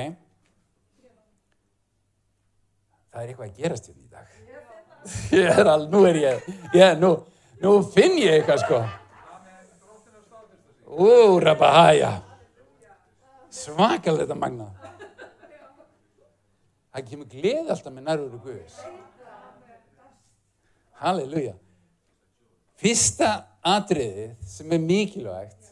[3.11, 4.50] Það er eitthvað að gerast hérna í dag
[5.41, 7.13] ég er alveg, nú er ég ég, nú,
[7.63, 8.81] nú finn ég eitthvað sko.
[10.91, 12.19] Ú, rabahæja
[13.51, 14.81] svakalega þetta magnað
[16.91, 18.79] það kemur gleði alltaf með nærveru Guðs.
[21.01, 21.53] Halleluja.
[22.81, 23.29] Fyrsta
[23.65, 25.71] atriðið sem er mikilvægt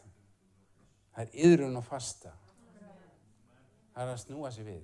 [1.16, 2.32] það er yðrun og fasta.
[3.94, 4.84] Það er að snúa sig við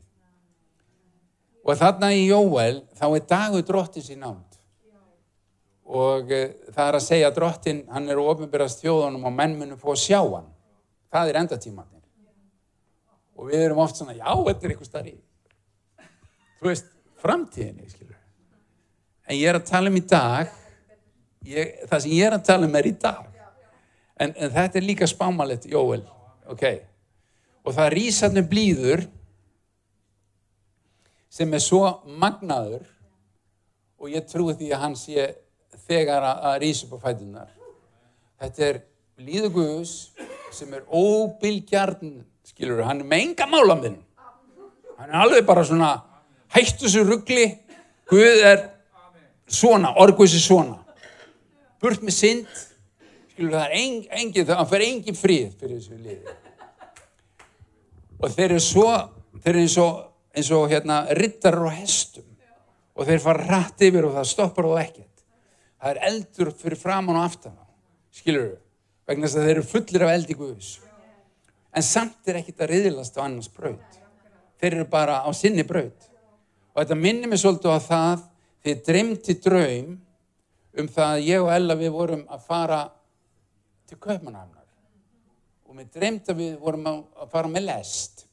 [1.65, 4.43] og þarna í Jóel þá er dagur drottins í nánd.
[5.85, 9.81] Og uh, það er að segja að drottin hann er ofinbyrðast þjóðunum og menn munum
[9.81, 10.49] fóða sjá hann.
[11.13, 11.91] Það er endatímanir
[13.35, 15.15] og við erum oft svona, já, þetta er eitthvað starri.
[16.61, 16.85] Þú veist,
[17.19, 18.15] framtíðinni skilur
[19.25, 20.51] en ég er að tala um í dag
[21.45, 23.23] ég, það sem ég er að tala um er í dag.
[24.15, 26.03] En, en þetta er líka spámalett Jóel,
[26.47, 26.65] ok.
[27.65, 29.05] Og það hann blíður
[31.35, 31.81] sem er svo
[32.21, 32.85] magnaður
[33.99, 35.27] og ég trúi því að hann sé
[35.85, 37.51] þegar að, rísa upp á fætunar
[38.41, 38.81] þetta er
[39.19, 39.93] blíður Guðs
[40.55, 43.99] sem er óbylgjarn skilur hann er með enga málaminn
[44.95, 45.91] hann er alveg bara svona
[46.55, 47.45] hættu þessu ruggli
[48.09, 48.59] Guð er
[49.49, 50.79] svona, orguðs er svona.
[51.81, 52.63] Burt með synd.
[53.33, 56.35] Skilur það er engin, engin það fer engin frið fyrir þessu liði.
[58.21, 58.89] Og þeir eru svo
[59.41, 60.03] þeir eru eins og,
[60.35, 62.27] eins og hérna rittarar og hestum.
[62.95, 65.23] Og þeir fara rætt yfir og það stoppar þá ekkert.
[65.81, 67.55] Það er eldur fyrir framan og aftan
[68.15, 68.59] skilur þau,
[69.09, 70.69] vegna þess að þeir eru fullir af eldi Guðs.
[71.75, 73.99] En samt er ekkert að riðlast á annars braut.
[74.61, 76.07] Þeir eru bara á sinni braut.
[76.71, 78.23] Og þetta minnir mig svolítið á það
[78.63, 79.91] þegar dreymti draum
[80.75, 82.79] um það að ég og Ella við vorum að fara
[83.85, 84.63] til Kaupmannhamnar
[85.65, 88.24] og mér dreymt að við vorum að fara með lest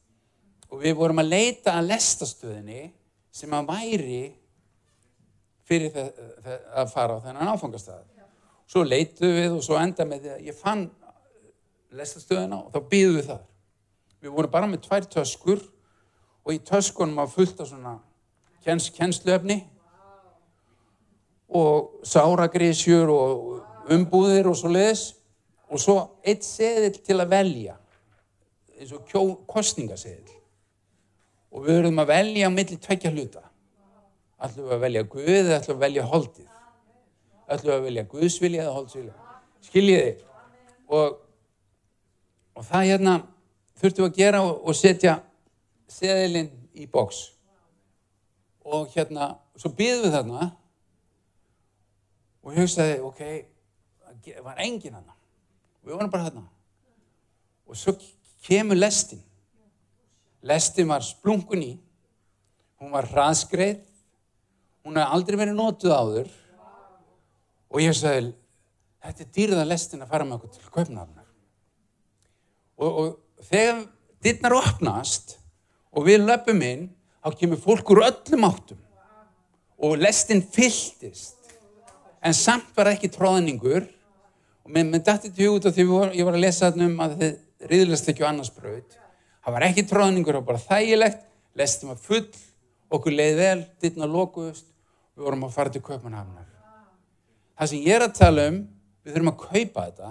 [0.73, 2.87] og við vorum að leita að lestastöðinni
[3.33, 4.23] sem að væri
[5.69, 6.09] fyrir það,
[6.45, 8.01] það, að fara á þennan áfangastæð.
[8.73, 10.87] Svo leituðum við og svo enda með því að ég fann
[11.93, 13.45] lestastöðina og þá býðum við þar.
[14.23, 15.63] Við vorum bara með tvær töskur
[16.43, 17.97] og í töskunum var fullt af svona
[18.65, 19.61] kens, kensluefni
[21.53, 25.11] og sáragrísjur og umbúðir og svo leiðis
[25.69, 27.77] og svo eitt seðil til að velja
[28.79, 30.41] eins og kjó, kostningaseðil
[31.53, 33.43] og við verðum að velja á milli tveikja hluta.
[34.43, 36.49] Ætlum við að velja Guð eða ætlum við að velja holdið?
[37.53, 39.19] Ætlum við að velja Guðsvilja eða holdsvilja
[39.63, 40.17] skiljiði
[40.93, 41.21] og,
[42.57, 43.15] og það hérna
[43.79, 45.15] þurftum við að gera og, og setja
[45.93, 47.23] seðilinn í bóks
[48.63, 50.51] og hérna svo býðum við þarna.
[52.43, 53.21] Og ég hugsaði ok,
[54.25, 55.11] það var engin hann
[55.83, 56.47] við vorum bara þarna.
[57.67, 57.95] Og svo
[58.47, 59.23] kemur lestin
[60.47, 61.73] lestin var splunkun í.
[62.83, 63.83] Hún var hraðskreið.
[64.83, 66.31] Hún hefði aldrei verið nótuð áður.
[67.73, 68.33] Og ég sagði
[69.03, 71.23] þetta er dýrða lestin að fara með okkur til kaupnafnar
[72.83, 73.83] og, og þegar
[74.23, 75.37] dittnar opnast
[75.93, 76.89] og við löpum inn
[77.23, 78.81] þá kemur fólk úr öllum áttum.
[79.83, 81.39] Og lestin fylltist.
[82.23, 83.89] En samt var ekki tróðningur
[84.63, 87.17] og mér, dætti til hug út af því ég var að lesa þarna um að
[87.23, 89.02] þið riðlast ekki á annars bröð
[89.43, 91.27] það var ekki tróðningur og bara þægilegt.
[91.59, 92.25] Lestin var full.
[92.93, 94.69] Okkur leið vel, dittna lokuðust.
[95.17, 96.53] Við vorum að fara til Kaupmannhafnar
[97.63, 98.59] það sem ég er að tala um
[99.03, 100.11] við þurfum að kaupa þetta.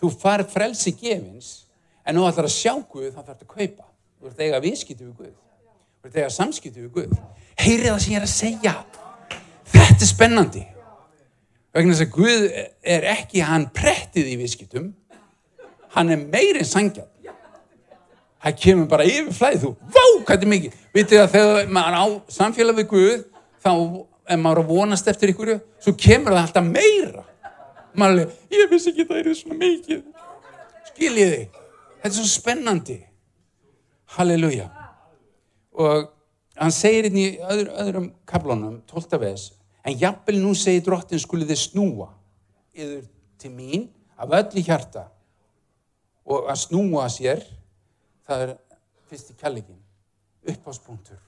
[0.00, 1.50] Þú farið frelsi gefins
[2.04, 3.86] en þú ætlar að sjá Guð þá þarf þetta að kaupa.
[4.20, 5.36] Þú ert eiga viðskiptu við Guð.
[6.00, 7.14] Þú ert eiga samskiptu við Guð.
[7.60, 8.74] Heyrið það sem ég er að segja.
[9.70, 10.64] Þetta er spennandi.
[11.70, 12.46] Vegna þess að Guð
[12.96, 14.90] er ekki hann prettið í viðskiptum.
[15.94, 17.10] Hann er meirinn sangjan
[18.40, 20.78] það kemur bara yfir flæð þú, vá, hvað er mikið.
[20.96, 22.04] Vitið að þegar maður á
[22.36, 23.24] samfélag við Guð
[23.60, 23.72] þá
[24.30, 27.26] ef maður er að vonast eftir ykkur svo kemur það alltaf meira.
[27.98, 30.02] Maður er, ég vissi ekki það er svona mikið.
[30.90, 31.42] Skiljiði?
[32.00, 32.98] Þetta er svo spennandi.
[34.16, 34.68] Halleluja.
[35.80, 36.10] Og
[36.60, 39.20] hann segir hérna í öðru, öðrum kaplónum 12.
[39.22, 39.46] ves
[39.84, 42.10] en jafnvel nú segir drottin skulið þið snúa
[42.76, 43.06] yfir
[43.40, 43.86] til mín
[44.20, 45.06] af öllu hjarta
[46.28, 47.40] og að snúa sér
[48.30, 48.54] það er
[49.10, 49.82] fyrst í kjallegin
[50.50, 51.18] uppháspunktur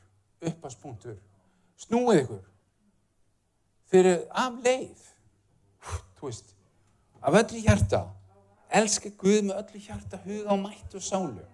[0.42, 1.18] uppháspunktur
[1.82, 2.42] snúið ykkur.
[3.92, 5.08] Fyrir af leið.
[6.18, 6.52] Þú veist
[7.22, 8.04] af öllu hjarta.
[8.72, 11.44] Elska Guð með öllu hjarta huga og mætt og sálu.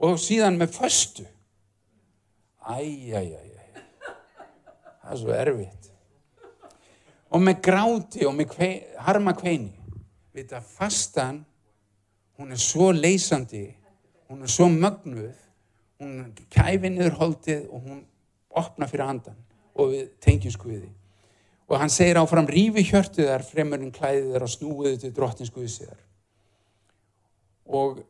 [0.00, 1.26] Og síðan með föstu.
[2.60, 3.50] Æjæjæjæ
[5.00, 5.86] það er svo erfitt.
[7.30, 9.72] Og með gráti og með kvei, harma kveini.
[10.34, 11.44] Veit að fastan
[12.38, 13.64] hún er svo leysandi
[14.30, 15.34] hún er svo mögnuð
[16.00, 18.04] hún kæfi niður holdið og hún
[18.62, 19.38] opna fyrir andan
[19.74, 20.92] og við tengjum skuði
[21.70, 25.74] og hann segir áfram rífi hjörtu þar fremur en klæði þar og snúiðu til drottinskuðu
[25.74, 26.00] síðar
[27.70, 28.00] og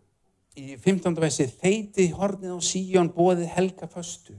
[0.58, 1.14] í 15.
[1.20, 4.36] vessi þeiti hornið á síjón bóðið helga föstu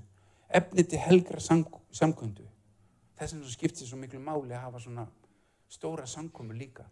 [0.52, 2.46] efni til helgra samkundu.
[3.18, 5.06] Þess vegna skiptir svo miklu máli að hafa svona
[5.72, 6.84] stóra samkomi líka.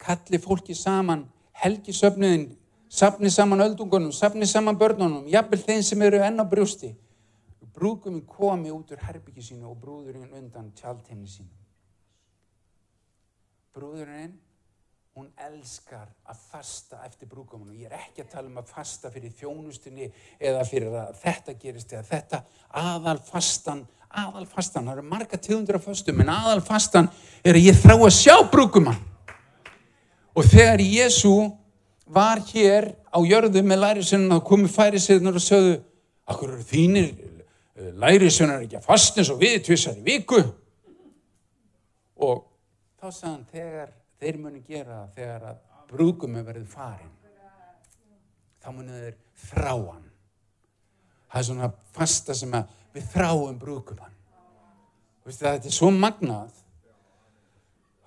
[0.00, 1.26] Kalli fólki saman
[1.62, 2.48] helgi söfniðin
[2.90, 6.90] safni saman öldungunum, safni saman börnunum jafnvel þeim sem eru enn á brjústi
[7.80, 11.50] brúðguminn komi út úr herbyggi sínu og brúðurinn undan tjaldheimni sínu.
[13.72, 14.34] Brúðurinn,
[15.16, 19.10] hún elskar að fasta eftir brúðguminn og ég er ekki að tala um að fasta
[19.14, 22.42] fyrir þjónustunni eða fyrir að þetta gerist eða þetta.
[22.82, 27.10] Aðalfastan, aðalfastan, það eru marga tíðundur af fastum en aðalfastan
[27.44, 29.00] er að ég þrá að sjá brúðgumann.
[30.36, 31.32] Og þegar Jésu
[32.14, 35.78] var hér á jörðu með lærisunum þá komu færisirnar og sögðu
[36.30, 37.08] Akkur eru þínir
[37.98, 40.40] lærisveinar ekki að fast eins og við tvissar í viku?
[42.20, 42.44] Og
[43.00, 45.58] þá sagðan þegar þeir muni gera þegar að
[45.90, 47.16] brúkum er verið farin
[48.60, 50.06] þá muni þeir þráan
[51.30, 54.16] það er svona fasta sem að við þráum brúkumann
[55.30, 56.52] þetta er svo magnað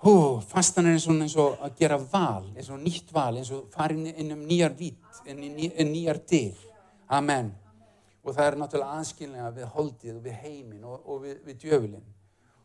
[0.04, 3.52] Hú, fastan er eins og, eins og að gera val, eins og nýtt val, eins
[3.56, 6.58] og farin inn um nýjar vít, inn í nýjar dyr.
[7.08, 7.54] Amen
[8.24, 12.06] og það er náttúrulega aðskilninga við holdið og við heiminn og, og við, við djöfulinn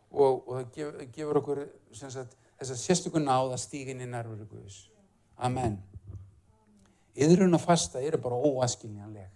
[0.10, 1.62] og, og það gef, gefur okkur
[2.00, 4.80] sagt, þess að sérstökur náð að stíginni nærveru Guðs.
[5.40, 5.78] Amen.
[7.20, 9.28] Yðrun og fasta eru bara óaskilninganleg.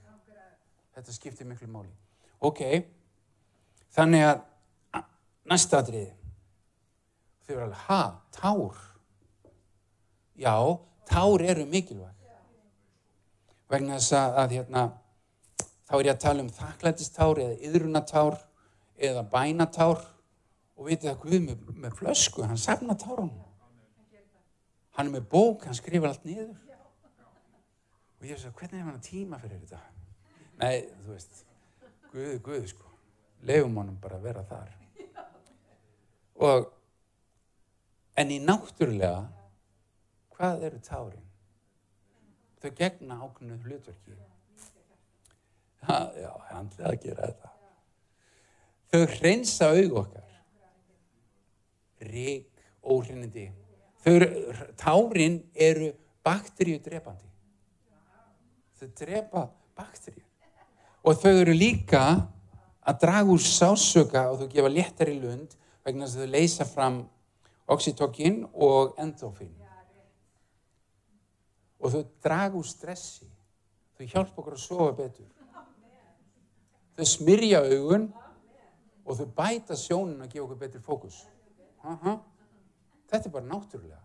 [0.96, 1.92] Þetta skiptir miklu máli.
[2.44, 2.62] Ok,
[3.96, 4.42] þannig að
[5.50, 6.12] næsta atriði,
[7.44, 8.02] þau verður alveg, ha,
[8.36, 8.82] tár?
[10.40, 10.56] Já,
[11.10, 12.12] tár eru mikilvæg.
[13.72, 14.84] Vegna þess að, hérna,
[15.90, 18.38] þá er ég að tala um þakklætistár eða yðrunatár
[18.98, 20.04] eða bænatár.
[20.74, 23.42] Og vitið að Guð með, með flösku, hann safna tárunum.
[24.98, 26.54] Hann er með bók, hann skrifar allt niður.
[28.20, 29.82] Og ég sagði, hvernig er hann tíma fyrir þetta?
[30.62, 31.44] Nei, þú veist
[32.14, 32.92] Guð, Guð sko.
[33.44, 34.70] Leifum honum bara að vera þar.
[36.44, 36.70] Og
[38.18, 39.24] en í náttúrulega
[40.34, 41.26] hvað eru tárin?
[42.64, 44.16] Þau gegna ákveðnu hlutverki.
[45.84, 47.50] Ha, já, handlega að gera þetta.
[48.94, 50.30] Þau hreinsa aug okkar.
[52.04, 52.48] Rík,
[54.06, 54.28] eru,
[54.80, 55.92] tárin eru
[56.24, 57.30] bakteríu drepandi
[58.80, 59.44] þau drepa
[59.78, 60.24] bakteríu
[61.04, 62.04] og þau eru líka
[62.84, 65.56] að draga úr sásöka og þau gefa léttari lund
[65.86, 67.00] vegna þess að þau leysa fram
[67.68, 69.54] oxytokín og endofín
[71.84, 73.28] og þau draga úr stressi.
[73.98, 75.28] Þau hjálpa okkur að sofa betur.
[76.96, 78.08] Þau smyrja augun
[79.04, 81.24] og þau bæta sjónin að gefa okkur betur fókus.
[81.84, 82.22] Aha.
[83.12, 84.00] þetta er bara náttúrulega.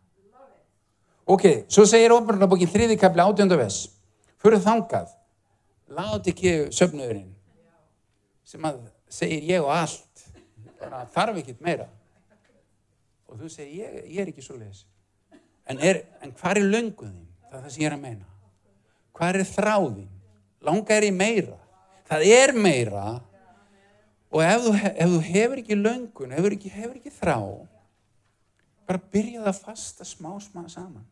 [1.29, 3.77] Ok, svo segir ofnbarnabókin þriðikabli átjöndaves
[4.43, 5.13] fyrir þangað.
[5.95, 7.31] Láti ekki söfnöðurinn
[8.45, 10.27] sem að segir ég og allt.
[11.15, 11.87] Þarf ekkert meira
[13.29, 14.85] og þú segir ég, ég er ekki svo leiðis
[15.69, 18.29] en, en hvað er lönguðin það er það sem ég er að meina.
[19.17, 20.13] Hvað er þráðin
[20.69, 21.57] langa er í meira.
[22.09, 23.07] Það er meira.
[24.29, 27.39] Og ef þú, ef þú hefur ekki löngun hefur ekki, hefur ekki þrá
[28.89, 31.05] bara byrja það fasta smá smá saman.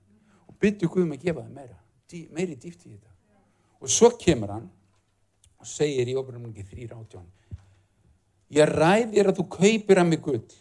[0.48, 3.12] Og byrju Guðum að gefa það meira dý, meiri dýft í þetta.
[3.80, 4.68] Og svo kemur hann
[5.60, 7.24] og segir í ofurumlingi 3.18
[8.56, 10.54] ég ræðir að þú kaupir að mig Guð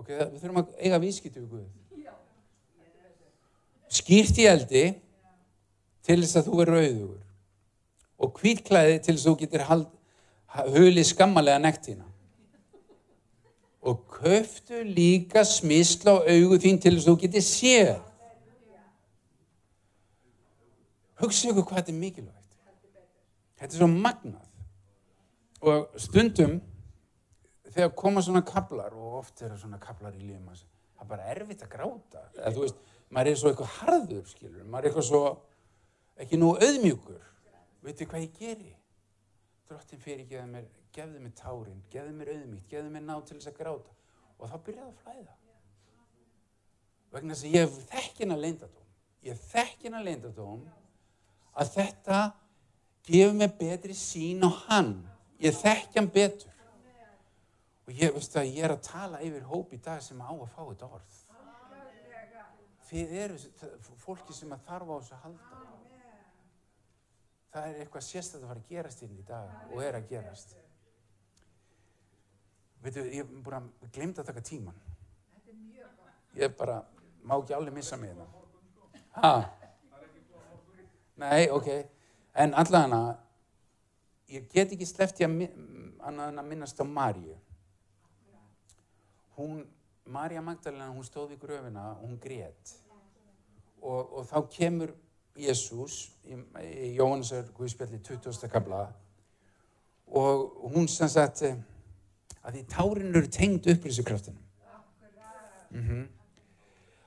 [0.00, 1.68] ok, við þurfum að eiga vískýtu við Guð.
[3.90, 4.84] Skýrt í eldi
[6.06, 7.26] til þess að þú verður auðugur
[8.20, 9.64] og kvítklæði til þess að þú getur
[10.76, 12.06] hulið skammalega nektina.
[13.80, 17.94] Og köftu líka smisla á augu þín til þess að þú getur séð.
[21.20, 22.58] Hugsa ykkur hvað þetta er mikilvægt.
[23.60, 24.46] Þetta er svo magnað.
[25.60, 26.60] Og stundum
[27.74, 31.64] þegar koma svona kablar og oft eru svona kablar í lífum það er bara erfitt
[31.64, 35.22] að gráta eða þú veist, maður er svo eitthvað harður skilur, maður er eitthvað svo
[36.20, 37.22] ekki nú auðmjúkur.
[37.80, 38.74] Veitu hvað ég geri?
[39.70, 43.52] Drottin fyrir geða mér, gefðu mér tárin gefðu mér auðmýtt, gefðu mér ná til þess
[43.52, 43.96] að gráta.
[44.40, 45.34] Og þá byrjaði að flæða.
[47.14, 48.86] Vegna þess að ég þekkin að leindadóm
[49.26, 50.62] ég þekkin að leindadóm
[51.60, 52.20] að þetta
[53.08, 54.94] gefur mér betri sín á hann.
[55.40, 56.56] Ég þekkja hann betur
[57.90, 60.46] og ég veist að ég er að tala yfir hóp í dag sem á að
[60.52, 61.16] fá þetta orð.
[62.90, 63.38] Þið eru
[63.98, 65.58] fólki sem að þarfa á þessu halda.
[67.50, 70.54] Það er eitthvað sérstætt að fara að gerast inn í dag og er að gerast.
[72.80, 74.78] Veitu, ég búin að glemta að taka tíman
[76.34, 76.82] ég er bara
[77.26, 78.26] má ekki alveg missa mig þetta
[79.20, 79.32] ha?
[81.20, 81.66] Nei, ok.
[82.32, 83.18] En allavega
[84.30, 85.34] ég get ekki slefti að
[86.46, 87.34] minnast á Marju
[89.40, 89.64] hún
[90.10, 92.76] Marja Magdalena, hún stóð í gröfina hún grét.
[93.80, 94.94] Og, og þá kemur
[95.38, 98.48] Jésús í, í Jóhannesar Guðspjalli 20.
[98.52, 98.88] kabla
[100.10, 104.40] og hún sem sagt að því tárin eru tengd upplýsukraftinu
[105.70, 106.06] mm -hmm.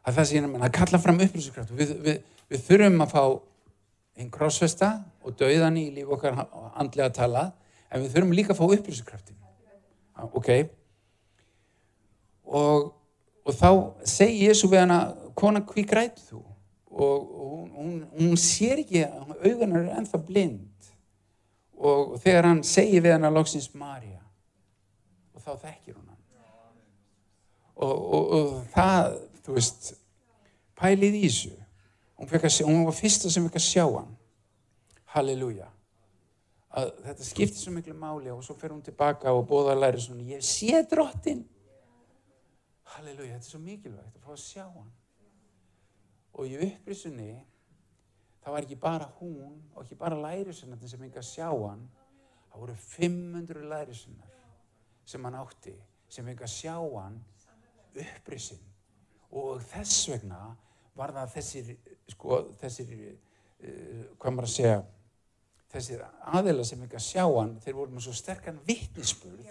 [0.04, 3.24] að það sé að kalla fram upplýsukraft við, við, við þurfum að fá
[4.16, 7.52] einn krossfesta og dauðan í líf okkar andlega tala
[7.90, 9.38] en við þurfum líka að fá upplýsukraftin
[10.32, 10.50] ok
[12.46, 12.94] og,
[13.46, 13.70] og þá
[14.08, 15.00] segi Jésu við hana
[15.36, 16.42] kona hví grætu þú?
[16.94, 20.90] Og hún, hún, hún sér ekki auðvitað er ennþá blind.
[21.74, 24.22] Og þegar hann segi við hana loksins Marja
[25.34, 26.20] og þá þekkir hún hann.
[27.74, 29.94] Og, og, og það þú veist
[30.80, 31.56] pælið í þessu.
[32.20, 32.30] Hún,
[32.70, 34.12] hún var fyrsta sem fikk að sjá hann.
[35.16, 35.72] Halleluja.
[36.74, 40.02] Að þetta skiptir svo miklu máli og svo fer hún tilbaka og bóða að læra
[40.02, 41.44] svona ég sé drottin
[42.98, 44.92] halleluja, þetta er svo mikilvægt að fá að sjá hann.
[46.34, 47.32] Og í upprisunni
[48.44, 51.88] það var ekki bara hún og ekki bara lærisunnar sem fengi að sjá hann.
[52.52, 54.34] Það voru 500 lærisunnar
[55.06, 55.74] sem hann átti
[56.10, 57.18] sem fengi að sjá hann
[57.94, 58.62] upprisun
[59.34, 60.40] og þess vegna
[60.98, 61.72] var það þessir
[62.14, 64.80] sko þessir uh, hvað maður að segja
[65.74, 66.06] þessir
[66.38, 69.50] aðeila sem fengi að sjá hann þeir voru með svo sterkan vittnisspurð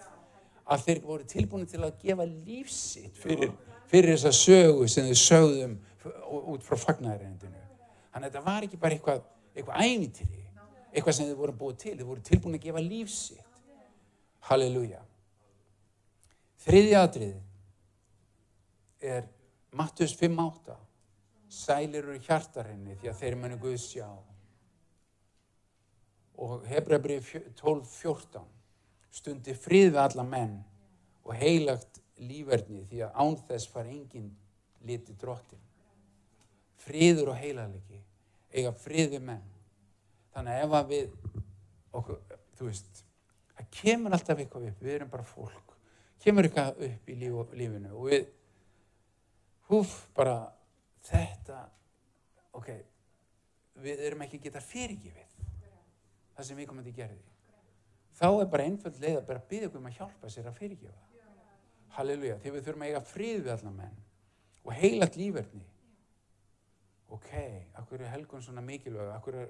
[0.63, 3.51] að þeir voru tilbúin til að gefa lífsitt fyrir,
[3.91, 5.75] fyrir þessa sögu sem þau sögðum
[6.53, 7.63] út frá fagnæðarindinu
[8.13, 9.21] Þannig að þetta var ekki bara eitthvað,
[9.55, 10.43] eitthvað ævintýri,
[10.93, 13.61] eitthvað sem þið voru búið til, þið voru tilbúin að gefa lífsitt.
[14.49, 14.99] Halleluja.
[16.63, 17.39] Þriði aðrið
[19.13, 19.25] er
[19.73, 20.77] Mattus 5.8.
[21.53, 24.09] Sælir eru hjartarinni því að þeir munu Guð sjá.
[26.43, 28.45] Og Hebrabrið 12.14.
[29.13, 30.55] Stundi frið við alla menn
[31.23, 34.31] og heilagt lífverðni því að án þess far enginn
[34.87, 35.61] liti drottin.
[36.83, 38.01] Friður og heilalegi
[38.53, 39.43] eiga frið við menn.
[40.33, 41.17] Þannig að ef að við,
[41.99, 43.03] okkur, þú veist,
[43.53, 45.75] það kemur alltaf eitthvað upp, við erum bara fólk,
[46.23, 48.25] kemur eitthvað upp í líf, lífinu og við,
[49.69, 50.37] húf, bara
[51.05, 51.59] þetta,
[52.57, 52.71] ok,
[53.83, 55.29] við erum ekki geta fyrirgifið
[56.33, 57.32] það sem við komum til að gera því.
[58.13, 61.29] Þá er bara einföld leið að bara byggja um að hjálpa sér að fyrirgefa.
[61.97, 64.01] Halleluja, því við þurfum að eiga frið við allar menn
[64.63, 65.65] og heilat lífverðni.
[67.13, 67.31] Ok,
[67.77, 69.49] akkur er Helgun svona mikilvæg, er,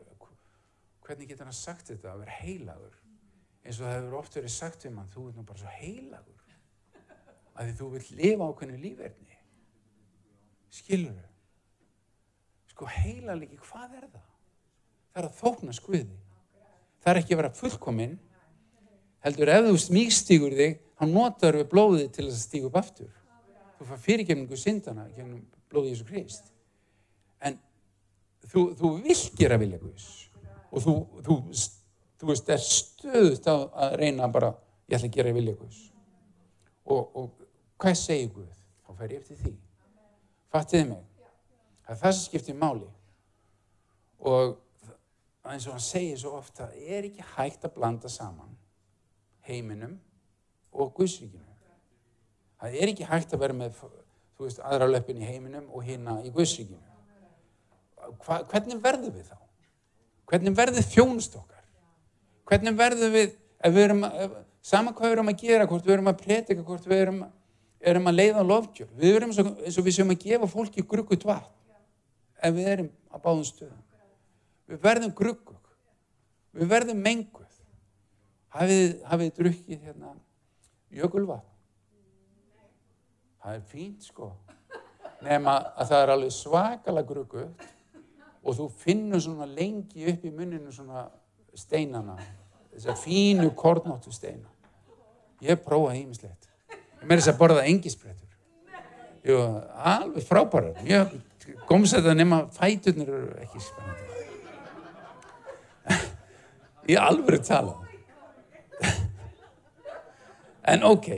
[1.06, 2.96] hvernig getur hann sagt þetta að vera heilagur?
[3.64, 6.44] Eins og það hefur oft verið sagt um hann, þú er nú bara svo heilagur
[7.54, 9.40] að því þú vill lifa ákveðinu lífverðni.
[10.74, 11.32] Skilur þau?
[12.74, 14.30] Sko heilalegi, hvað er það?
[15.14, 16.20] Það er að þókna skuði.
[17.04, 18.16] Það er ekki að vera fullkominn,
[19.24, 23.12] heldur ef þú smíkstígur þig, þá notar við blóðið til að stígu upp aftur.
[23.78, 26.52] Þú fær fyrirgefningu syndana gennum blóðið Jésu Krist.
[27.44, 27.58] En
[28.52, 30.10] þú, þú vil gera vilja Guðs
[30.74, 30.94] og þú,
[31.26, 31.38] þú,
[32.20, 34.54] þú veist, er stöðut að reyna bara,
[34.90, 35.84] ég ætla að gera vilja Guðs.
[36.84, 37.48] Og, og
[37.80, 38.50] hvað segir Guð?
[38.84, 39.54] Þá fær ég eftir því.
[40.54, 41.06] Fattiði mig.
[41.84, 42.90] Það er það sem skiptir máli.
[44.24, 44.58] Og
[45.44, 48.52] eins og hann segir svo ofta, er ekki hægt að blanda saman
[49.48, 49.98] heiminum
[50.74, 51.46] og Guðsríkinu.
[52.62, 53.80] Það er ekki hægt að vera með,
[54.40, 56.80] veist, aðra löpun í heiminum og hérna í Guðsríkinu.
[58.24, 59.40] Hvernig verður við þá?
[60.32, 61.64] Hvernig verður þjónust okkar?
[62.48, 63.34] Hvernig verður við,
[63.68, 66.88] við erum, ef, sama hvað við erum að gera, hvort við erum að predika, hvort
[66.88, 67.20] við erum,
[67.94, 68.90] erum að leiða lofgjör.
[69.00, 71.52] Við erum eins og við séum að gefa fólki gruggut vatn
[72.44, 73.84] ef við erum á báðum stöðum.
[74.68, 75.60] Við verðum gruggug.
[76.54, 77.43] Við verðum menguð.
[78.54, 80.14] Hafið, hafið drukkið hérna
[80.94, 81.50] jökulvatn.
[83.44, 84.30] Það er fínt sko.
[85.24, 87.68] Nefna að það er alveg svakalega grugguð
[88.44, 91.08] og þú finnur svona lengi upp í munninu svona
[91.58, 92.18] steinana.
[92.74, 94.50] Þessar fínu kornóttu steina.
[95.44, 96.50] Ég prófaði ímislegt.
[97.02, 98.30] Ég með þess að borða engisbrettur.
[99.28, 99.40] Jú,
[99.92, 100.74] alveg frábæra.
[100.88, 101.14] Ég
[101.68, 104.12] góms þetta nema fæturnir eru ekki spennandi.
[106.94, 107.83] Ég alveg tala.
[110.64, 111.10] En ok,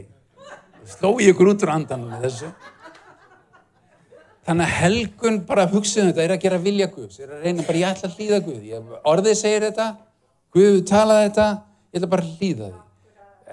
[0.89, 2.49] sló ég ykkur út úr andan með þessu.
[4.45, 7.79] Þannig að helgun bara hugsaðum þetta er að gera vilja Guðs, er að reyna bara
[7.79, 8.65] ég ætla að hlýða Guð.
[8.69, 9.87] Ég, orðið segir þetta,
[10.53, 11.47] Guð talaði þetta,
[11.89, 12.81] ég ætla bara að hlýða því.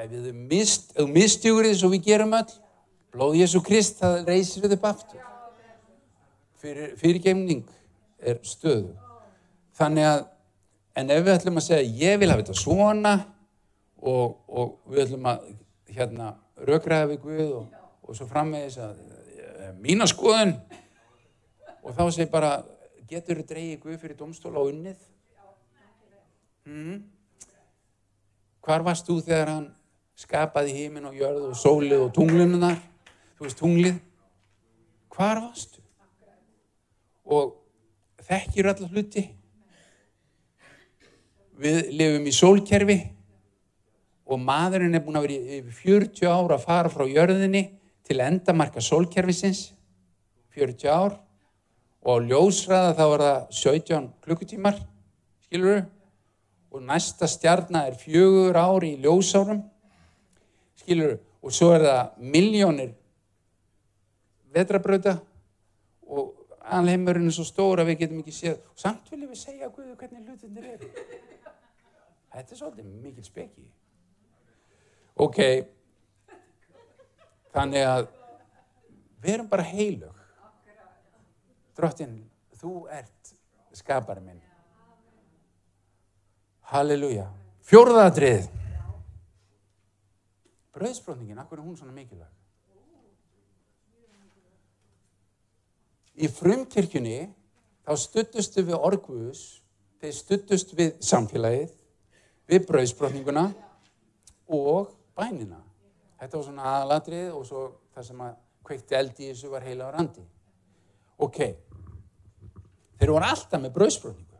[0.02, 2.52] Ef við mist, mistjúgur því svo við gerum öll,
[3.12, 5.24] blóð Jésu Krist, það reysir við upp aftur.
[6.60, 7.64] Fyrir, fyrirgeimning
[8.20, 8.92] er stöðu.
[9.76, 10.22] Þannig að,
[11.00, 13.14] en ef við ætlum að segja ég vil hafa þetta svona
[14.02, 15.48] og, og við ætlum að
[15.96, 16.34] hérna
[16.66, 20.54] raukraða við Guð og, og svo framvegis að e, mína skoðun.
[21.82, 22.52] Og þá segir bara
[23.10, 25.08] getur þið dreyið Guð fyrir domstóla á unnið?
[26.62, 27.00] Mm.
[28.62, 29.64] hvar varst þú þegar hann
[30.14, 32.76] skapaði hímin og jörð og sólið og tunglununar
[33.34, 33.96] þú veist tunglið.
[35.10, 35.82] Hvar varst þú?
[37.34, 37.56] Og
[38.22, 39.24] þekkir allar hluti.
[41.62, 42.98] Við lifum í sólkerfi
[44.32, 47.62] og maðurinn er búin að vera í 40 ár að fara frá jörðinni
[48.06, 49.72] til endamarka sólkerfisins.
[50.56, 51.18] 40 ár.
[52.02, 54.78] Og á ljósræða þá er það 17 klukkutímar
[55.44, 55.84] skilur
[56.72, 59.60] og næsta stjarnar er fjögur ári í ljósárum
[60.80, 62.94] skilur og svo er það miljónir
[64.56, 65.18] vetrabröða
[66.08, 66.32] og
[66.74, 68.58] alheimurinn er svo stóra við getum ekki séð.
[68.72, 70.90] Og samt viljum við segja Guðu hvernig hlutinir eru.
[72.32, 73.68] Þetta er svolítið mikil speki
[75.16, 75.38] ok.
[77.52, 78.06] Þannig að
[79.22, 80.16] við erum bara heilug
[81.76, 82.16] drottin
[82.60, 83.34] þú ert
[83.76, 84.40] skapari minn.
[86.72, 87.26] Halleluja.
[87.62, 88.48] Fjórðadrið
[90.72, 92.30] bröðsbrotningin, akkur er hún svona mikilvæg?
[96.22, 97.18] Í frumkirkjunni
[97.84, 99.44] þá stuttustu við orguðus
[100.02, 101.72] þeir stuttust við samfélagið
[102.50, 103.46] við bröðsbrotninguna
[104.52, 105.60] og bænina.
[106.20, 109.90] Þetta var svona aðalatrið og svo það sem að kveikti eldi í þessu var heila
[109.90, 110.24] á randi.
[111.22, 111.38] Ok,
[113.02, 114.36] Þeir voru alltaf með brauðsbrotningu.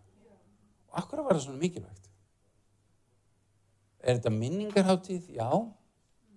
[0.92, 2.04] Og akkur var það svona mikilvægt?
[3.98, 5.24] Er þetta minningarháttíð?
[5.34, 5.48] Já.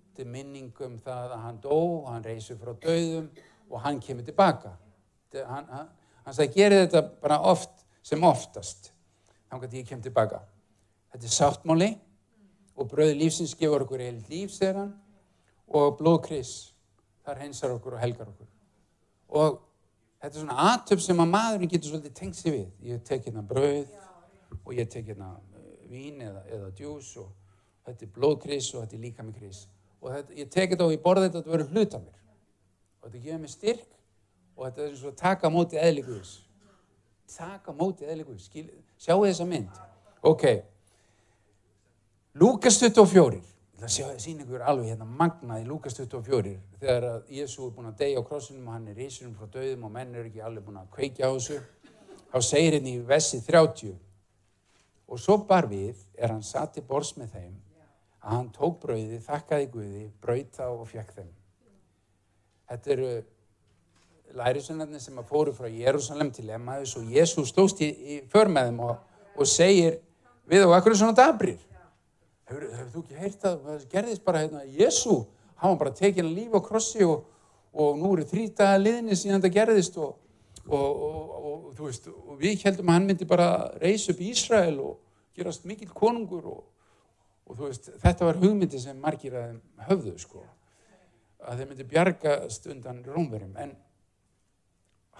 [0.08, 1.76] Þetta er minning um það að hann dó,
[2.08, 3.28] hann reysur frá döðum
[3.70, 4.72] og hann kemur tilbaka.
[5.28, 8.90] Þetta, hann, hann, hann sagði, gerði þetta bara oft sem oftast.
[9.46, 10.42] Þannig að ég kem tilbaka.
[11.14, 11.90] Þetta er sáttmáli
[12.76, 14.92] og bröði lífsins gefur okkur heilt líf, segir hann,
[15.66, 16.52] og blóðkris,
[17.24, 18.50] þar hensar okkur og helgar okkur.
[19.36, 19.56] Og
[20.20, 22.68] þetta er svona aðtöp sem að maðurinn getur svolítið tengt sér við.
[22.92, 23.88] Ég tek hérna bröð
[24.62, 25.32] og ég tek hérna
[25.90, 27.32] vín eða, eða djús og
[27.86, 29.64] þetta er blóðkris og þetta er líka með kris.
[30.02, 32.22] Og þetta, ég tek þetta og ég borða þetta að þetta verður hlut af mér.
[33.00, 33.92] Og þetta gefur mér styrk
[34.56, 36.32] og þetta er svona taka mótið eðlíkuðis.
[37.36, 38.48] Taka mótið eðlíkuðis.
[39.02, 39.84] Sjáu þessa mynd.
[40.26, 40.46] Ok.
[42.36, 43.38] Lúkas 24.
[43.80, 46.50] Það sjá það sín ykkur alveg hérna magnað í Lúkas 24
[46.82, 49.86] þegar að Jésu er búin að deyja á krossinum og hann er reysunum frá döðum
[49.88, 51.56] og menn er ekki alveg búin að kveikja á þessu.
[52.28, 53.94] Þá segir henni í vessi 30
[55.06, 57.54] og svo bar við er hann satt í bors með þeim
[58.20, 61.30] að hann tók brauði, þakkaði Guði, brauta og fjekk þeim.
[62.68, 63.12] Þetta eru
[64.36, 69.00] lærisvennarnir sem að fóru frá Jérúsalem til Emmaus og Jésu stóst í, í förmeðum og,
[69.38, 70.02] og segir
[70.44, 71.65] við og akkur er svona dabrir.
[72.46, 75.16] Hefur, hefur þú ekki heyrt að það gerðist bara hérna, Jésu,
[75.58, 77.24] hann var bara tekin að lífa á krossi og,
[77.74, 80.12] og nú eru þrý dagar liðni síðan það gerðist og,
[80.70, 82.06] og veist,
[82.38, 83.48] við heldum að hann myndi bara
[83.82, 85.00] reysa upp í Ísrael og
[85.36, 90.44] gerast mikill konungur og veist, þetta var hugmyndi sem margir að höfðu sko,
[91.42, 93.58] að þeir myndi bjargast undan rómverjum.
[93.58, 93.74] En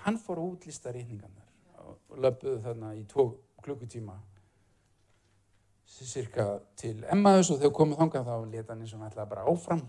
[0.07, 1.51] hann fór að útlista reyningarnar
[1.87, 3.33] og löpuðu þarna í tvo
[3.67, 4.15] klukkutíma
[5.87, 9.45] cirka til Emmaus og þegar komið þangað þá leta hann eins og hann ætlaði bara
[9.51, 9.83] áfram.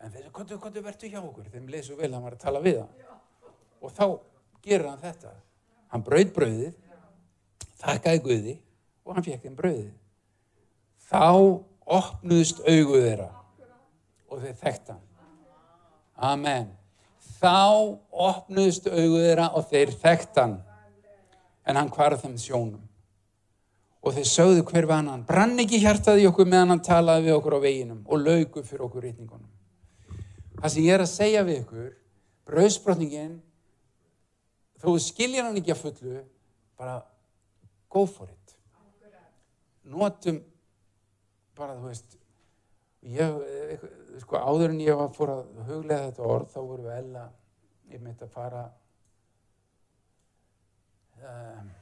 [0.00, 1.50] En þeir sagði, kontu, kontu, verðu hjá okkur.
[1.52, 3.12] Þeim leið svo vel að hann var að tala við hann.
[3.80, 4.06] Og þá
[4.64, 5.34] gerir hann þetta.
[5.92, 6.72] Hann brauð brauðið
[7.84, 8.54] þakkaði Guði
[9.04, 9.92] og hann fekk þeim brauðið.
[11.04, 11.24] Þá
[11.98, 13.28] opnuðst auguð þeirra
[14.30, 15.04] og þeir þekkt hann.
[16.32, 16.72] Amen.
[17.38, 17.60] Þá
[18.24, 20.58] opnuðst auguð þeirra og þeir þekkt hann.
[21.64, 22.82] En hann hvarð þeim sjónum
[24.04, 27.56] og þeir sögðu hver var hann brann ekki hjartaði okkur meðan hann talaði við okkur
[27.56, 29.50] á veginum og laugu fyrir okkur rítningunum
[30.60, 31.90] það sem ég er að segja við ykkur
[32.50, 33.34] brauðsbrotningin
[34.84, 36.22] þó skiljar hann ekki að fullu
[36.78, 36.98] bara
[37.94, 38.56] go for it.
[39.84, 40.40] Notum
[41.54, 42.16] bara þú veist
[43.14, 43.84] ég,
[44.24, 47.24] sko áður en ég var fór að huglega þetta orð þá voru við ella
[47.92, 48.64] ég mitt að fara
[51.24, 51.72] um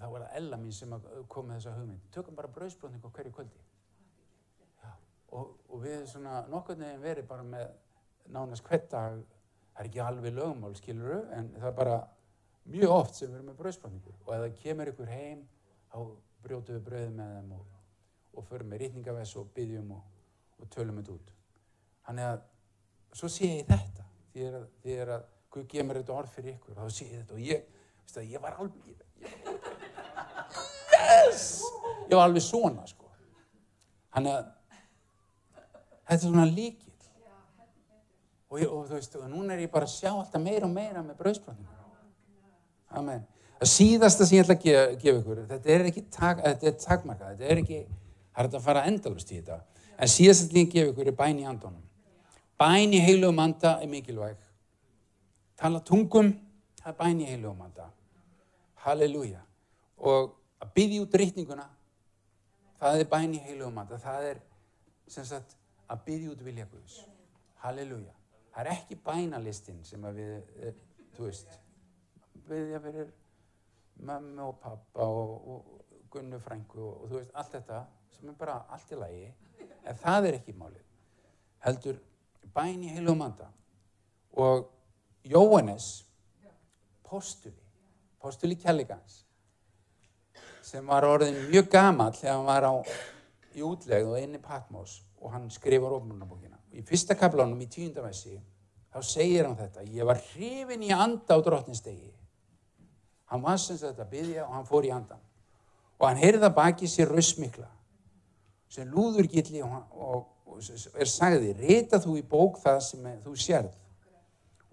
[0.00, 0.92] þá var það Ella mín sem
[1.32, 2.04] kom með þessa hugmynd.
[2.14, 3.62] Tökum bara brauðsbrotning á hverju kvöldi.
[4.82, 4.90] Já,
[5.38, 7.70] og, og við svona nokkur nefn verið bara með
[8.34, 11.96] nánast hvert dag það er ekki alveg lögumál skiluru en það er bara
[12.66, 15.44] mjög oft sem við erum með brauðsbrotningu og ef það kemur ykkur heim
[15.92, 15.98] þá
[16.46, 17.72] brjótu við brauð með þeim og,
[18.36, 20.04] og förum með rítningavess og byggjum og,
[20.60, 21.32] og tölum þetta út.
[22.06, 22.44] Þannig að
[23.20, 25.16] svo sé ég þetta því að,
[25.56, 27.36] Guð gemur þetta orð fyrir ykkur þá sé ég þetta.
[27.36, 27.68] Og ég,
[28.28, 29.04] ég var alveg
[32.06, 33.10] ég, var alveg svona sko.
[34.16, 34.44] Hann er
[36.06, 36.92] þetta er svona líkil
[38.46, 40.72] og, ég, og þú veist, og núna er ég bara að sjá alltaf meira og
[40.72, 41.76] meira með brauðsbrotningu
[42.96, 43.24] amen.
[43.56, 46.78] Það síðasta sem ég ætla að gefa, gefa ykkur þetta er ekki tak, þetta er
[46.82, 49.58] takmarka þetta er ekki, það er þetta að fara endalust í þetta.
[49.96, 51.84] En síðasta sem ég gefa ykkur er bæn í andunum.
[52.60, 54.36] Bæn í heilugum anda er mikilvæg.
[55.56, 56.34] Tala tungum
[56.82, 57.88] það er bæn í heilugum anda.
[58.84, 59.40] Halleluja.
[60.04, 61.66] Og að byggja út rítninguna
[62.80, 64.40] það er bæn í heilugum anda það er
[65.08, 65.56] sem sagt
[65.90, 66.96] að byggja út vilja Guðs.
[67.62, 68.14] Halleluja.
[68.54, 70.32] Það er ekki bænalistinn sem að við
[70.64, 70.78] eh,
[71.16, 71.58] þú veist
[72.46, 73.12] byggja fyrir
[74.06, 77.82] mömmu og pappa og, og gunnu frængu og, og þú veist allt þetta
[78.16, 79.28] sem er bara allt í lagi.
[79.86, 80.82] En það er ekki málið.
[81.66, 82.00] Heldur
[82.54, 83.50] bæn í heilugum anda
[84.36, 84.72] og
[85.26, 86.04] Jóhannes
[87.06, 87.62] postuli.
[88.22, 89.25] Postuli kjalligans
[90.66, 92.74] sem var orðin mjög gamal þegar hann var á
[93.54, 96.58] í útlegð og einni Patmos og hann skrifar ofnunabókina.
[96.74, 98.34] Í fyrsta kaplánum í tíundavessi
[98.92, 102.10] þá segir hann þetta, ég var hrifin í anda á drottinstegi.
[103.30, 105.22] Hann var sem þetta að byggja og hann fór í andan.
[105.96, 107.70] Og hann heyrða baki sér rausmikla
[108.70, 113.34] sem lúður gilli og, og, og er sagði, reyta þú í bók það sem þú
[113.38, 113.74] sérð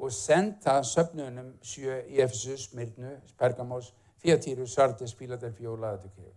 [0.04, 6.30] og senda söpnunum sjö í Efesus, Myrnu, Spergamos Þíatýru, Sardis, Fíladelfí og Laðatökju.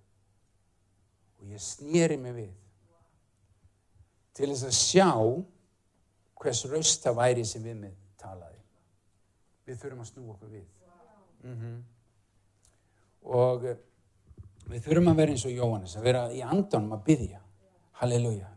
[1.41, 2.55] Og ég snýri mig við
[4.37, 5.11] til þess að sjá
[6.37, 8.59] hvers raust það væri sem við með talaði.
[9.66, 10.66] Við þurfum að snú okkur við.
[11.47, 11.76] Mm -hmm.
[13.22, 13.76] og eh,
[14.66, 17.41] við þurfum að vera eins og Jóhannes, að vera í andanum að byggja.
[17.93, 18.51] Halleluja.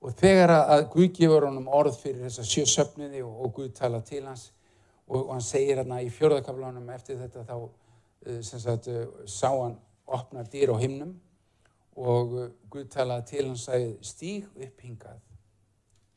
[0.00, 4.00] Og þegar að Guð gefur honum orð fyrir þessa sjö söfniði og, og Guð tala
[4.00, 4.52] til hans
[5.06, 7.68] og, og hann segir hérna í fjörðakaflunum eftir þetta þá
[8.42, 11.14] sagt, uh, sá hann opna dýr á himnum
[11.96, 15.18] og uh, Guð talaði til hans að stíg upp hingað,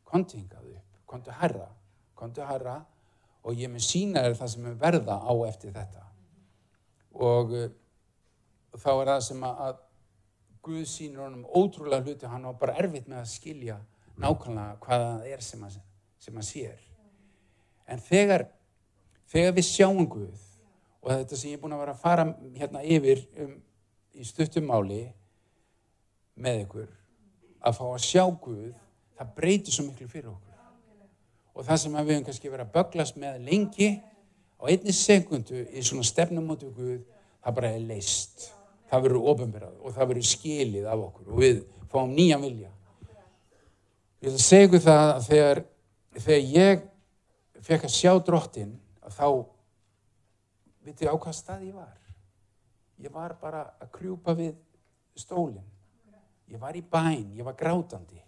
[0.08, 1.70] konti hingað upp, konti herra,
[2.16, 2.78] konti herra
[3.46, 6.06] og ég mun sína þér það sem er verða á eftir þetta.
[7.16, 7.52] Og
[8.76, 9.82] þá er það sem að
[10.66, 13.76] Guð sínur honum ótrúlega hluti, hann var bara erfitt með að skilja
[14.18, 15.76] nákvæmlega hvaða það er sem að,
[16.26, 16.80] sem að sér.
[17.86, 18.48] En þegar,
[19.30, 20.45] þegar við sjáum Guð,
[21.06, 22.26] og þetta sem ég er búin að vera að fara
[22.58, 23.54] hérna yfir um,
[24.18, 25.04] í stuttumáli
[26.42, 26.90] með ykkur,
[27.62, 28.74] að fá að sjá Guð,
[29.16, 30.60] það breytir svo miklu fyrir okkur.
[31.56, 33.94] Og það sem við hefum kannski verið að böglast með lengi,
[34.60, 37.00] á einni sekundu í svona stefnum átu Guð,
[37.46, 38.50] það bara er leist
[38.90, 42.72] það verður ofinberað og það verður skilið af okkur og við fáum nýja vilja.
[44.24, 45.62] Ég að segja ykkur það að þegar,
[46.18, 46.86] þegar ég
[47.66, 48.72] fekk að sjá drottin
[49.06, 49.28] að þá,
[50.86, 51.96] vitið á hvað stað ég var?
[53.02, 54.54] Ég var bara að krjúpa við
[55.20, 55.66] stólinn.
[56.52, 58.22] Ég var í bæn, ég var grátandi.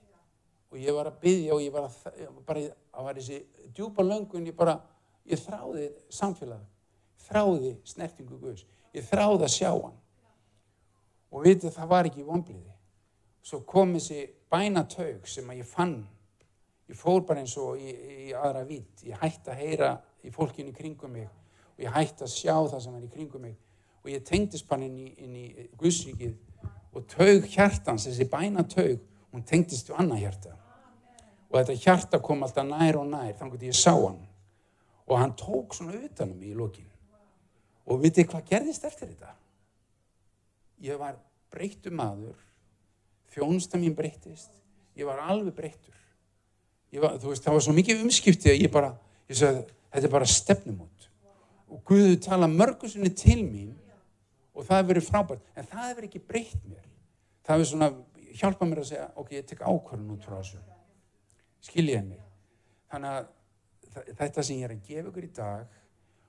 [0.72, 4.50] Og ég var að byggja og ég var að, bara, að var þessi djúpa löngun,
[4.50, 4.76] ég bara,
[5.30, 6.66] ég þráði samfélag,
[7.28, 9.96] þráði snertingu Guðs, ég þráði að sjá hann.
[11.32, 12.76] Og vitið það var ekki vonbliði.
[13.48, 15.98] Svo kom þessi bænataug sem að ég fann,
[16.90, 17.94] ég fór bara eins og í,
[18.28, 19.92] í aðra vitt, ég hætti að heyra
[20.28, 21.30] í fólkinu kringum mig
[21.78, 23.56] og ég hætti að sjá það sem var í kringum mig
[24.04, 26.36] og ég tengdist bara inn í, í Guðsvíkið
[26.98, 29.02] og taug hjartans, þessi bænataug,
[29.32, 30.56] hún tengdist við annað hjarta
[31.48, 34.24] og þetta hjarta kom alltaf nær og nær þannig að ég sá hann
[35.08, 36.90] og hann tók svona utanum í lókin
[37.88, 39.36] og vitið hvað gerðist eftir þetta?
[40.84, 41.18] ég var
[41.54, 42.36] breyttu maður,
[43.34, 44.52] þjónsta mín breyttist,
[44.98, 45.96] ég var alveg breyttur.
[46.98, 48.92] Var, veist, það var svo mikið umskiptið að ég bara,
[49.30, 49.64] ég sagði,
[49.94, 50.97] þetta er bara stefnumót.
[51.68, 53.74] Og Guðu tala mörgursunni til mín
[54.58, 56.86] og það hefur verið frábært, en það hefur ekki breytt mér.
[57.46, 57.90] Það hefur svona
[58.38, 60.62] hjálpað mér að segja, ok, ég tek ákvörðun út frá þessu.
[61.68, 62.24] Skiljiði mig.
[62.92, 65.78] Þannig að þetta sem ég er að gefa ykkur í dag,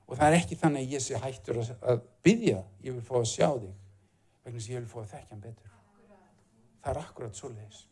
[0.09, 3.29] og það er ekki þannig að ég sé hættur að byggja, ég vil fá að
[3.33, 3.75] sjá þig
[4.45, 5.75] vegna sem ég vil fá að þekkja hann betur.
[6.83, 7.83] Það er akkurat svo leiðis.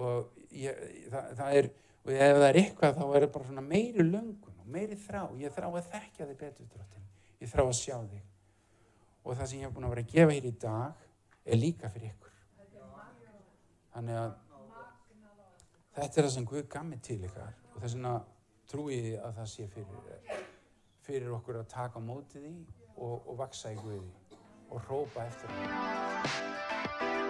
[0.00, 1.70] Og ég, það, það er,
[2.04, 5.22] og ef það er eitthvað þá er það bara svona meiri löngun og meiri þrá.
[5.40, 7.08] Ég þrá að þekkja þig betur, drottin.
[7.40, 8.26] Ég þrá að sjá þig.
[9.24, 11.06] Og það sem ég hef búin að vera að gefa hér í dag
[11.44, 12.36] er líka fyrir ykkur.
[13.94, 14.36] Þannig að
[15.98, 18.14] þetta er það sem Guð gaf mig til ykkar og þess vegna
[18.70, 20.36] trúi ég að það sé fyrir,
[21.06, 22.54] fyrir okkur að taka mótið í
[22.96, 24.12] og, og vaksa í Guði
[24.70, 27.29] og rópa eftir hann.